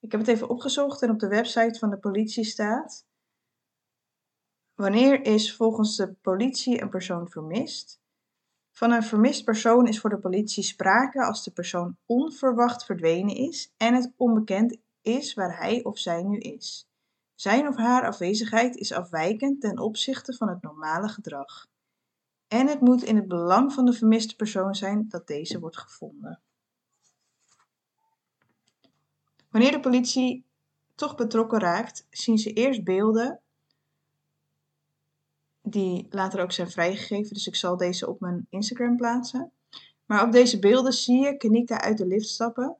Ik 0.00 0.10
heb 0.10 0.20
het 0.20 0.28
even 0.28 0.48
opgezocht 0.48 1.02
en 1.02 1.10
op 1.10 1.18
de 1.18 1.28
website 1.28 1.78
van 1.78 1.90
de 1.90 1.98
politie 1.98 2.44
staat 2.44 3.06
Wanneer 4.74 5.24
is 5.24 5.56
volgens 5.56 5.96
de 5.96 6.12
politie 6.12 6.82
een 6.82 6.88
persoon 6.88 7.28
vermist? 7.28 8.00
Van 8.70 8.90
een 8.90 9.02
vermist 9.02 9.44
persoon 9.44 9.86
is 9.86 10.00
voor 10.00 10.10
de 10.10 10.18
politie 10.18 10.62
sprake 10.62 11.24
als 11.24 11.44
de 11.44 11.50
persoon 11.50 11.96
onverwacht 12.06 12.84
verdwenen 12.84 13.36
is 13.36 13.74
en 13.76 13.94
het 13.94 14.12
onbekend 14.16 14.76
is 15.00 15.34
waar 15.34 15.58
hij 15.58 15.84
of 15.84 15.98
zij 15.98 16.22
nu 16.22 16.38
is. 16.38 16.88
Zijn 17.34 17.68
of 17.68 17.76
haar 17.76 18.06
afwezigheid 18.06 18.76
is 18.76 18.92
afwijkend 18.92 19.60
ten 19.60 19.78
opzichte 19.78 20.32
van 20.32 20.48
het 20.48 20.62
normale 20.62 21.08
gedrag. 21.08 21.66
En 22.48 22.66
het 22.66 22.80
moet 22.80 23.02
in 23.02 23.16
het 23.16 23.28
belang 23.28 23.72
van 23.72 23.84
de 23.84 23.92
vermiste 23.92 24.36
persoon 24.36 24.74
zijn 24.74 25.08
dat 25.08 25.26
deze 25.26 25.60
wordt 25.60 25.78
gevonden. 25.78 26.42
Wanneer 29.50 29.70
de 29.70 29.80
politie 29.80 30.44
toch 30.94 31.14
betrokken 31.14 31.58
raakt, 31.58 32.06
zien 32.10 32.38
ze 32.38 32.52
eerst 32.52 32.84
beelden 32.84 33.40
die 35.62 36.06
later 36.10 36.42
ook 36.42 36.52
zijn 36.52 36.70
vrijgegeven, 36.70 37.34
dus 37.34 37.46
ik 37.46 37.54
zal 37.54 37.76
deze 37.76 38.08
op 38.08 38.20
mijn 38.20 38.46
Instagram 38.48 38.96
plaatsen. 38.96 39.52
Maar 40.06 40.24
op 40.24 40.32
deze 40.32 40.58
beelden 40.58 40.92
zie 40.92 41.20
je 41.20 41.36
Kenika 41.36 41.80
uit 41.80 41.98
de 41.98 42.06
lift 42.06 42.28
stappen 42.28 42.76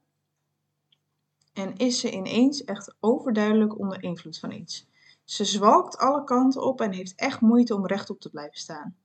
en 1.52 1.76
is 1.76 2.00
ze 2.00 2.10
ineens 2.10 2.64
echt 2.64 2.94
overduidelijk 3.00 3.78
onder 3.78 4.02
invloed 4.02 4.38
van 4.38 4.52
iets. 4.52 4.86
Ze 5.24 5.44
zwalkt 5.44 5.96
alle 5.96 6.24
kanten 6.24 6.62
op 6.62 6.80
en 6.80 6.92
heeft 6.92 7.14
echt 7.14 7.40
moeite 7.40 7.74
om 7.74 7.86
rechtop 7.86 8.20
te 8.20 8.30
blijven 8.30 8.58
staan. 8.58 8.96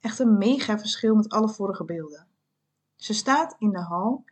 Echt 0.00 0.18
een 0.18 0.38
mega 0.38 0.78
verschil 0.78 1.14
met 1.14 1.28
alle 1.28 1.48
vorige 1.48 1.84
beelden. 1.84 2.26
Ze 2.96 3.14
staat 3.14 3.56
in 3.58 3.70
de 3.70 3.82
hal 3.82 4.24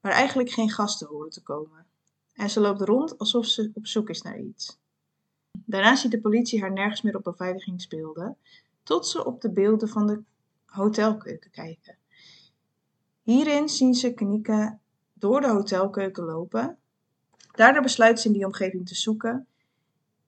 waar 0.00 0.12
eigenlijk 0.12 0.50
geen 0.50 0.70
gasten 0.70 1.06
horen 1.08 1.30
te 1.30 1.42
komen. 1.42 1.86
En 2.32 2.50
ze 2.50 2.60
loopt 2.60 2.80
rond 2.80 3.18
alsof 3.18 3.46
ze 3.46 3.70
op 3.74 3.86
zoek 3.86 4.08
is 4.08 4.22
naar 4.22 4.38
iets. 4.38 4.80
Daarna 5.64 5.96
ziet 5.96 6.10
de 6.10 6.20
politie 6.20 6.60
haar 6.60 6.72
nergens 6.72 7.02
meer 7.02 7.16
op 7.16 7.22
beveiligingsbeelden, 7.22 8.36
tot 8.82 9.06
ze 9.06 9.24
op 9.24 9.40
de 9.40 9.50
beelden 9.50 9.88
van 9.88 10.06
de 10.06 10.22
hotelkeuken 10.66 11.50
kijken. 11.50 11.96
Hierin 13.22 13.68
zien 13.68 13.94
ze 13.94 14.14
Kanika 14.14 14.80
door 15.12 15.40
de 15.40 15.48
hotelkeuken 15.48 16.24
lopen. 16.24 16.78
Daarna 17.52 17.80
besluit 17.80 18.20
ze 18.20 18.26
in 18.26 18.32
die 18.32 18.46
omgeving 18.46 18.88
te 18.88 18.94
zoeken 18.94 19.46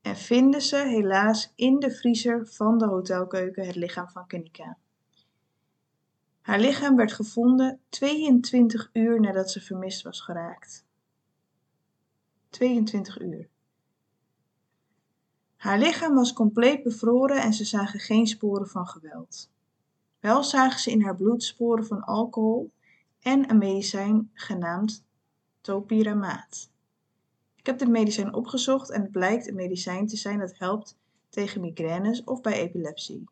en 0.02 0.16
vinden 0.16 0.62
ze 0.62 0.76
helaas 0.76 1.52
in 1.54 1.78
de 1.78 1.90
vriezer 1.90 2.46
van 2.46 2.78
de 2.78 2.87
hotelkeuken 2.87 3.66
het 3.66 3.76
lichaam 3.76 4.08
van 4.08 4.26
Kanika. 4.26 4.76
Haar 6.40 6.61
lichaam 6.61 6.96
werd 6.96 7.12
gevonden 7.12 7.80
22 7.88 8.90
uur 8.92 9.20
nadat 9.20 9.50
ze 9.50 9.61
vermist 9.61 10.02
was 10.02 10.20
geraakt. 10.20 10.84
22 12.54 13.20
uur. 13.20 13.49
Haar 15.56 15.78
lichaam 15.78 16.14
was 16.14 16.32
compleet 16.32 16.82
bevroren 16.82 17.42
en 17.42 17.52
ze 17.52 17.64
zagen 17.64 18.00
geen 18.00 18.26
sporen 18.26 18.68
van 18.68 18.87
geweld. 18.87 19.50
Wel 20.20 20.42
zagen 20.42 20.80
ze 20.80 20.90
in 20.90 21.02
haar 21.02 21.16
bloed 21.16 21.42
sporen 21.42 21.87
van 21.87 22.02
alcohol 22.02 22.73
en 23.20 23.50
een 23.50 23.58
medicijn 23.58 24.30
genaamd 24.32 25.04
topiramaat. 25.61 26.70
Ik 27.56 27.66
heb 27.66 27.78
dit 27.78 27.88
medicijn 27.88 28.34
opgezocht 28.34 28.90
en 28.90 29.02
het 29.02 29.11
blijkt 29.11 29.49
een 29.49 29.54
medicijn 29.54 30.06
te 30.06 30.16
zijn 30.16 30.38
dat 30.38 30.58
helpt 30.58 30.96
tegen 31.28 31.61
migraines 31.61 32.25
of 32.25 32.40
bij 32.40 32.52
epilepsie. 32.52 33.25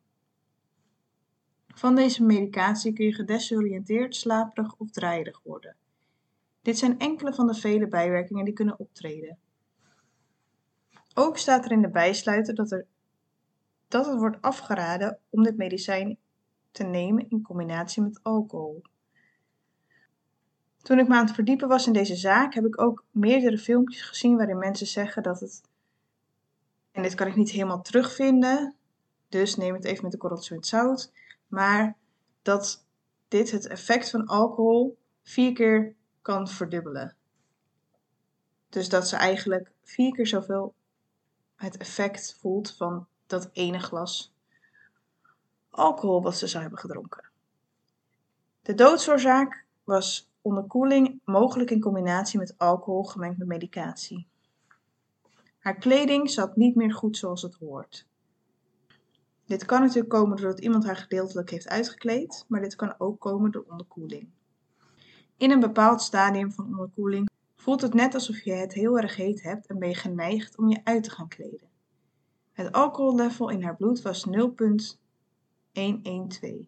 Van 1.67 1.95
deze 1.95 2.23
medicatie 2.23 2.93
kun 2.93 3.05
je 3.05 3.15
gedesoriënteerd, 3.15 4.17
slaperig 4.17 4.75
of 4.77 4.91
draaierig 4.91 5.41
worden. 5.43 5.77
Dit 6.63 6.79
zijn 6.79 6.99
enkele 6.99 7.35
van 7.35 7.47
de 7.47 7.55
vele 7.55 7.89
bijwerkingen 7.89 8.45
die 8.45 8.55
kunnen 8.55 8.79
optreden. 8.79 9.39
Ook 11.15 11.39
staat 11.39 11.65
er 11.65 11.71
in 11.71 11.83
de 11.83 11.91
bijsluiter 11.91 12.55
dat, 12.55 12.71
er, 12.71 12.87
dat 13.89 14.07
het 14.07 14.19
wordt 14.19 14.43
afgeraden 14.43 15.19
om 15.31 15.43
dit 15.43 15.57
medicijn 15.57 16.19
te 16.71 16.85
nemen 16.85 17.31
in 17.31 17.43
combinatie 17.43 18.03
met 18.03 18.21
alcohol. 18.23 18.83
Toen 20.83 20.99
ik 20.99 21.09
me 21.09 21.15
aan 21.15 21.25
het 21.25 21.35
verdiepen 21.35 21.69
was 21.69 21.87
in 21.87 21.93
deze 21.93 22.17
zaak, 22.17 22.55
heb 22.55 22.65
ik 22.65 22.81
ook 22.81 23.05
meerdere 23.11 23.59
filmpjes 23.59 24.03
gezien 24.03 24.37
waarin 24.37 24.59
mensen 24.59 24.87
zeggen 24.87 25.23
dat 25.23 25.41
het. 25.41 25.63
En 26.93 27.03
dit 27.03 27.15
kan 27.15 27.27
ik 27.27 27.37
niet 27.37 27.51
helemaal 27.51 27.83
terugvinden, 27.83 28.75
dus 29.29 29.57
neem 29.57 29.75
het 29.75 29.85
even 29.85 30.03
met 30.03 30.13
de 30.13 30.19
korreltje 30.19 30.55
met 30.55 30.67
zout. 30.67 31.13
Maar 31.49 31.97
dat 32.43 32.87
dit 33.29 33.51
het 33.51 33.67
effect 33.67 34.11
van 34.11 34.27
alcohol 34.27 34.99
vier 35.23 35.53
keer 35.53 35.95
kan 36.23 36.49
verdubbelen. 36.49 37.17
Dus 38.69 38.89
dat 38.89 39.09
ze 39.09 39.17
eigenlijk 39.17 39.71
vier 39.83 40.13
keer 40.13 40.27
zoveel 40.27 40.75
het 41.57 41.77
effect 41.77 42.37
voelt 42.41 42.77
van 42.77 43.07
dat 43.27 43.51
ene 43.53 43.79
glas 43.79 44.33
alcohol 45.71 46.23
wat 46.23 46.37
ze 46.37 46.47
zou 46.47 46.63
hebben 46.63 46.81
gedronken. 46.81 47.31
De 48.63 48.75
doodsoorzaak 48.75 49.65
was 49.85 50.31
onderkoeling, 50.41 51.21
mogelijk 51.25 51.71
in 51.71 51.81
combinatie 51.81 52.39
met 52.39 52.59
alcohol 52.59 53.05
gemengd 53.05 53.39
met 53.39 53.49
medicatie. 53.49 54.27
Haar 55.59 55.77
kleding 55.77 56.31
zat 56.31 56.57
niet 56.57 56.75
meer 56.75 56.93
goed 56.93 57.17
zoals 57.17 57.43
het 57.43 57.55
hoort. 57.55 58.07
Dit 59.47 59.65
kan 59.65 59.81
natuurlijk 59.81 60.09
komen 60.09 60.37
doordat 60.37 60.61
iemand 60.61 60.85
haar 60.85 60.97
gedeeltelijk 60.97 61.51
heeft 61.51 61.69
uitgekleed, 61.69 62.45
maar 62.49 62.61
dit 62.61 62.77
kan 62.77 62.95
ook 62.99 63.21
komen 63.21 63.51
door 63.51 63.65
onderkoeling. 63.69 64.29
In 65.43 65.51
een 65.51 65.61
bepaald 65.61 66.03
stadium 66.03 66.53
van 66.53 66.67
onderkoeling 66.67 67.31
voelt 67.57 67.81
het 67.81 67.95
net 67.95 68.15
alsof 68.15 68.41
je 68.41 68.53
het 68.53 68.73
heel 68.73 68.99
erg 68.99 69.17
heet 69.17 69.43
hebt 69.43 69.67
en 69.67 69.79
ben 69.79 69.89
je 69.89 69.95
geneigd 69.95 70.59
om 70.59 70.69
je 70.69 70.81
uit 70.85 71.05
te 71.05 71.11
gaan 71.11 71.29
kleden. 71.29 71.69
Het 72.53 72.73
alcohollevel 72.73 73.49
in 73.49 73.63
haar 73.63 73.77
bloed 73.77 74.03
was 74.03 74.27
0,112. 74.27 76.67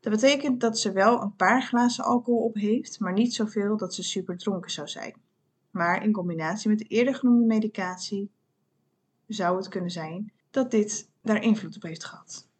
Dat 0.00 0.12
betekent 0.12 0.60
dat 0.60 0.78
ze 0.78 0.92
wel 0.92 1.22
een 1.22 1.36
paar 1.36 1.62
glazen 1.62 2.04
alcohol 2.04 2.42
op 2.42 2.54
heeft, 2.54 3.00
maar 3.00 3.12
niet 3.12 3.34
zoveel 3.34 3.76
dat 3.76 3.94
ze 3.94 4.02
super 4.02 4.38
dronken 4.38 4.70
zou 4.70 4.88
zijn. 4.88 5.14
Maar 5.70 6.04
in 6.04 6.12
combinatie 6.12 6.70
met 6.70 6.78
de 6.78 6.84
eerder 6.84 7.14
genoemde 7.14 7.46
medicatie 7.46 8.30
zou 9.26 9.56
het 9.56 9.68
kunnen 9.68 9.90
zijn 9.90 10.32
dat 10.50 10.70
dit 10.70 11.08
daar 11.20 11.42
invloed 11.42 11.76
op 11.76 11.82
heeft 11.82 12.04
gehad. 12.04 12.50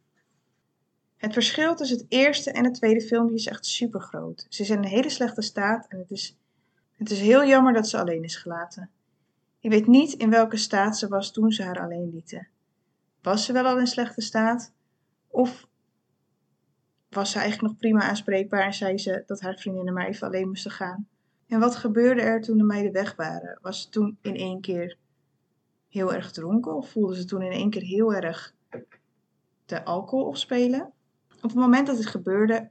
Het 1.23 1.33
verschil 1.33 1.75
tussen 1.75 1.99
het 1.99 2.07
eerste 2.09 2.51
en 2.51 2.65
het 2.65 2.75
tweede 2.75 3.01
filmpje 3.01 3.35
is 3.35 3.47
echt 3.47 3.67
super 3.67 4.01
groot. 4.01 4.47
Ze 4.49 4.63
is 4.63 4.71
in 4.71 4.79
een 4.79 4.85
hele 4.85 5.11
slechte 5.11 5.43
staat 5.43 5.87
en 5.89 5.99
het 5.99 6.11
is 6.11 6.37
het 6.97 7.11
is 7.11 7.21
heel 7.21 7.45
jammer 7.45 7.73
dat 7.73 7.89
ze 7.89 7.99
alleen 7.99 8.25
is 8.25 8.37
gelaten. 8.37 8.91
Ik 9.61 9.71
weet 9.71 9.87
niet 9.87 10.13
in 10.13 10.31
welke 10.31 10.57
staat 10.57 10.99
ze 10.99 11.09
was 11.09 11.33
toen 11.33 11.53
ze 11.53 11.63
haar 11.63 11.81
alleen 11.81 12.11
lieten. 12.11 12.49
Was 13.21 13.45
ze 13.45 13.53
wel 13.53 13.67
al 13.67 13.79
in 13.79 13.87
slechte 13.87 14.21
staat? 14.21 14.73
Of 15.29 15.67
was 17.09 17.31
ze 17.31 17.39
eigenlijk 17.39 17.69
nog 17.69 17.81
prima 17.81 18.01
aanspreekbaar 18.01 18.65
en 18.65 18.75
zei 18.75 18.99
ze 18.99 19.23
dat 19.27 19.41
haar 19.41 19.59
vriendinnen 19.59 19.95
maar 19.95 20.07
even 20.07 20.27
alleen 20.27 20.49
moesten 20.49 20.71
gaan? 20.71 21.09
En 21.47 21.61
wat 21.61 21.77
gebeurde 21.77 22.21
er 22.21 22.41
toen 22.41 22.57
de 22.57 22.65
meiden 22.65 22.93
weg 22.93 23.17
waren? 23.17 23.59
Was 23.61 23.83
ze 23.83 23.89
toen 23.89 24.19
in 24.23 24.37
één 24.37 24.61
keer 24.61 24.97
heel 25.89 26.15
erg 26.15 26.33
dronken 26.33 26.77
of 26.77 26.91
voelde 26.91 27.17
ze 27.17 27.25
toen 27.25 27.43
in 27.43 27.53
één 27.53 27.71
keer 27.71 27.83
heel 27.83 28.15
erg 28.15 28.55
de 29.67 29.85
alcohol 29.85 30.27
opspelen? 30.27 30.93
Op 31.43 31.51
het 31.51 31.59
moment 31.59 31.87
dat 31.87 31.97
dit 31.97 32.07
gebeurde, 32.07 32.71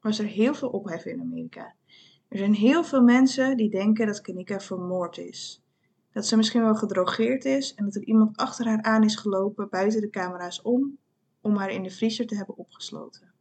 was 0.00 0.18
er 0.18 0.24
heel 0.24 0.54
veel 0.54 0.68
ophef 0.68 1.04
in 1.04 1.20
Amerika. 1.20 1.74
Er 2.28 2.38
zijn 2.38 2.54
heel 2.54 2.84
veel 2.84 3.02
mensen 3.02 3.56
die 3.56 3.70
denken 3.70 4.06
dat 4.06 4.20
Kanika 4.20 4.60
vermoord 4.60 5.18
is. 5.18 5.62
Dat 6.12 6.26
ze 6.26 6.36
misschien 6.36 6.62
wel 6.62 6.74
gedrogeerd 6.74 7.44
is 7.44 7.74
en 7.74 7.84
dat 7.84 7.94
er 7.94 8.04
iemand 8.04 8.36
achter 8.36 8.66
haar 8.66 8.82
aan 8.82 9.04
is 9.04 9.16
gelopen 9.16 9.68
buiten 9.70 10.00
de 10.00 10.10
camera's 10.10 10.62
om, 10.62 10.98
om 11.40 11.56
haar 11.56 11.70
in 11.70 11.82
de 11.82 11.90
vriezer 11.90 12.26
te 12.26 12.36
hebben 12.36 12.56
opgesloten. 12.56 13.32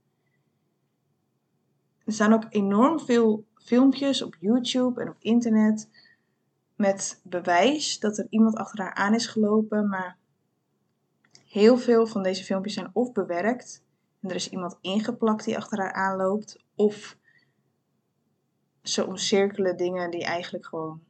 Er 2.06 2.14
staan 2.14 2.34
ook 2.34 2.46
enorm 2.50 3.00
veel 3.00 3.46
filmpjes 3.56 4.22
op 4.22 4.38
YouTube 4.40 5.02
en 5.02 5.10
op 5.10 5.16
internet 5.20 5.90
met 6.76 7.22
bewijs 7.24 8.00
dat 8.00 8.18
er 8.18 8.28
iemand 8.30 8.56
achter 8.56 8.80
haar 8.80 8.94
aan 8.94 9.14
is 9.14 9.28
gelopen, 9.28 9.90
maar 9.90 10.18
heel 11.48 11.78
veel 11.78 12.08
van 12.08 12.24
deze 12.24 12.44
filmpjes 12.44 12.74
zijn 12.74 12.90
of 12.94 13.12
bewerkt 13.12 13.84
en 14.22 14.30
er 14.30 14.36
is 14.36 14.50
iemand 14.50 14.78
ingeplakt 14.82 15.46
die 15.46 15.58
achter 15.58 15.80
haar 15.80 15.94
aanloopt, 15.94 16.64
of 16.76 17.18
ze 18.82 19.06
omcirkelen 19.06 19.78
dingen 19.78 20.12
die 20.12 20.24
eigenlijk 20.24 20.66
gewoon 20.66 21.04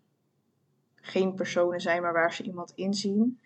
geen 0.95 1.33
personen 1.33 1.81
zijn, 1.81 2.01
maar 2.01 2.13
waar 2.13 2.33
ze 2.33 2.43
iemand 2.43 2.71
inzien. 2.75 3.39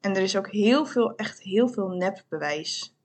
En 0.00 0.16
er 0.16 0.22
is 0.22 0.36
ook 0.36 0.50
heel 0.50 0.86
veel, 0.86 1.14
echt 1.14 1.40
heel 1.40 1.68
veel 1.68 1.88
nepbewijs 1.88 2.96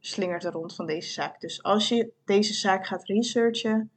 slingert 0.00 0.44
er 0.44 0.52
rond 0.52 0.74
van 0.74 0.86
deze 0.86 1.12
zaak. 1.12 1.40
Dus 1.40 1.62
als 1.62 1.88
je 1.88 2.12
deze 2.24 2.54
zaak 2.54 2.86
gaat 2.86 3.04
researchen, 3.04 3.90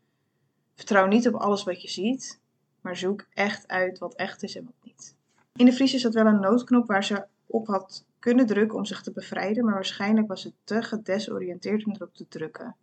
vertrouw 0.75 1.07
niet 1.07 1.27
op 1.27 1.33
alles 1.33 1.63
wat 1.63 1.81
je 1.81 1.89
ziet, 1.89 2.41
maar 2.81 2.95
zoek 2.95 3.25
echt 3.33 3.67
uit 3.67 3.97
wat 3.97 4.15
echt 4.15 4.43
is 4.43 4.55
en 4.55 4.63
wat 4.65 4.75
niet. 4.83 5.15
In 5.55 5.65
de 5.65 5.73
vriezer 5.73 5.99
zat 5.99 6.13
wel 6.13 6.25
een 6.25 6.39
noodknop 6.39 6.87
waar 6.87 7.03
ze 7.03 7.25
op 7.47 7.67
had 7.67 8.05
kunnen 8.19 8.45
drukken 8.45 8.77
om 8.77 8.85
zich 8.85 9.01
te 9.01 9.11
bevrijden, 9.11 9.65
maar 9.65 9.73
waarschijnlijk 9.73 10.27
was 10.27 10.41
ze 10.41 10.53
te 10.63 10.81
gedesoriënteerd 10.81 11.85
om 11.85 11.93
erop 11.93 12.13
te 12.13 12.27
drukken. 12.27 12.75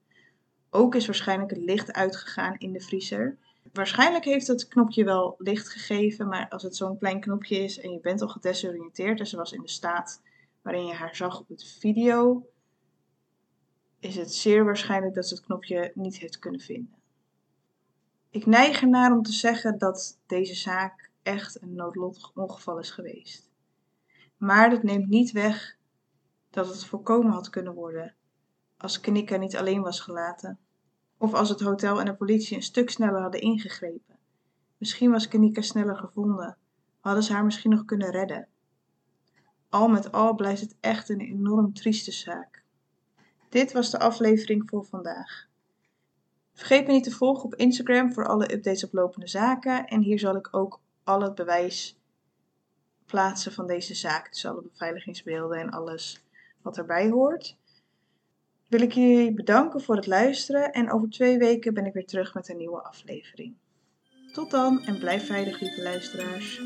Ook 0.70 0.94
is 0.94 1.06
waarschijnlijk 1.06 1.50
het 1.50 1.60
licht 1.60 1.92
uitgegaan 1.92 2.58
in 2.58 2.72
de 2.72 2.80
vriezer. 2.80 3.36
Waarschijnlijk 3.72 4.24
heeft 4.24 4.46
het 4.46 4.68
knopje 4.68 5.04
wel 5.04 5.34
licht 5.38 5.68
gegeven, 5.68 6.28
maar 6.28 6.48
als 6.48 6.62
het 6.62 6.76
zo'n 6.76 6.98
klein 6.98 7.20
knopje 7.20 7.56
is 7.56 7.80
en 7.80 7.90
je 7.90 8.00
bent 8.00 8.22
al 8.22 8.28
gedesoriënteerd 8.28 9.20
en 9.20 9.26
ze 9.26 9.36
was 9.36 9.52
in 9.52 9.62
de 9.62 9.68
staat 9.68 10.22
waarin 10.62 10.86
je 10.86 10.94
haar 10.94 11.16
zag 11.16 11.40
op 11.40 11.48
het 11.48 11.64
video, 11.64 12.46
is 13.98 14.16
het 14.16 14.34
zeer 14.34 14.64
waarschijnlijk 14.64 15.14
dat 15.14 15.28
ze 15.28 15.34
het 15.34 15.44
knopje 15.44 15.92
niet 15.94 16.18
heeft 16.18 16.38
kunnen 16.38 16.60
vinden. 16.60 16.94
Ik 18.30 18.46
neig 18.46 18.80
ernaar 18.80 19.12
om 19.12 19.22
te 19.22 19.32
zeggen 19.32 19.78
dat 19.78 20.18
deze 20.26 20.54
zaak 20.54 21.10
echt 21.22 21.62
een 21.62 21.74
noodlottig 21.74 22.32
ongeval 22.34 22.78
is 22.78 22.90
geweest. 22.90 23.50
Maar 24.44 24.70
dat 24.70 24.82
neemt 24.82 25.08
niet 25.08 25.32
weg 25.32 25.76
dat 26.50 26.68
het 26.68 26.84
voorkomen 26.84 27.32
had 27.32 27.50
kunnen 27.50 27.74
worden 27.74 28.14
als 28.76 29.00
Knika 29.00 29.36
niet 29.36 29.56
alleen 29.56 29.82
was 29.82 30.00
gelaten. 30.00 30.58
Of 31.18 31.34
als 31.34 31.48
het 31.48 31.60
hotel 31.60 32.00
en 32.00 32.06
de 32.06 32.14
politie 32.14 32.56
een 32.56 32.62
stuk 32.62 32.90
sneller 32.90 33.20
hadden 33.20 33.40
ingegrepen. 33.40 34.18
Misschien 34.78 35.10
was 35.10 35.28
Knika 35.28 35.60
sneller 35.60 35.96
gevonden, 35.96 36.56
hadden 37.00 37.22
ze 37.22 37.32
haar 37.32 37.44
misschien 37.44 37.70
nog 37.70 37.84
kunnen 37.84 38.10
redden. 38.10 38.48
Al 39.68 39.88
met 39.88 40.12
al 40.12 40.34
blijft 40.34 40.60
het 40.60 40.76
echt 40.80 41.08
een 41.08 41.20
enorm 41.20 41.72
trieste 41.72 42.12
zaak. 42.12 42.62
Dit 43.48 43.72
was 43.72 43.90
de 43.90 43.98
aflevering 43.98 44.68
voor 44.68 44.84
vandaag. 44.84 45.46
Vergeet 46.52 46.86
me 46.86 46.92
niet 46.92 47.04
te 47.04 47.10
volgen 47.10 47.44
op 47.44 47.54
Instagram 47.54 48.12
voor 48.12 48.26
alle 48.26 48.52
updates 48.52 48.84
op 48.84 48.92
lopende 48.92 49.28
zaken. 49.28 49.86
En 49.86 50.00
hier 50.00 50.18
zal 50.18 50.36
ik 50.36 50.48
ook 50.56 50.80
al 51.04 51.20
het 51.20 51.34
bewijs 51.34 51.98
plaatsen 53.06 53.52
van 53.52 53.66
deze 53.66 53.94
zaak. 53.94 54.32
Dus 54.32 54.46
alle 54.46 54.62
beveiligingsbeelden 54.62 55.58
en 55.58 55.70
alles 55.70 56.22
wat 56.62 56.78
erbij 56.78 57.10
hoort. 57.10 57.56
Wil 58.68 58.80
ik 58.80 58.92
jullie 58.92 59.32
bedanken 59.32 59.80
voor 59.80 59.96
het 59.96 60.06
luisteren 60.06 60.72
en 60.72 60.92
over 60.92 61.10
twee 61.10 61.38
weken 61.38 61.74
ben 61.74 61.86
ik 61.86 61.92
weer 61.92 62.06
terug 62.06 62.34
met 62.34 62.48
een 62.48 62.56
nieuwe 62.56 62.82
aflevering. 62.82 63.54
Tot 64.32 64.50
dan 64.50 64.84
en 64.84 64.98
blijf 64.98 65.26
veilig, 65.26 65.60
lieve 65.60 65.82
luisteraars. 65.82 66.60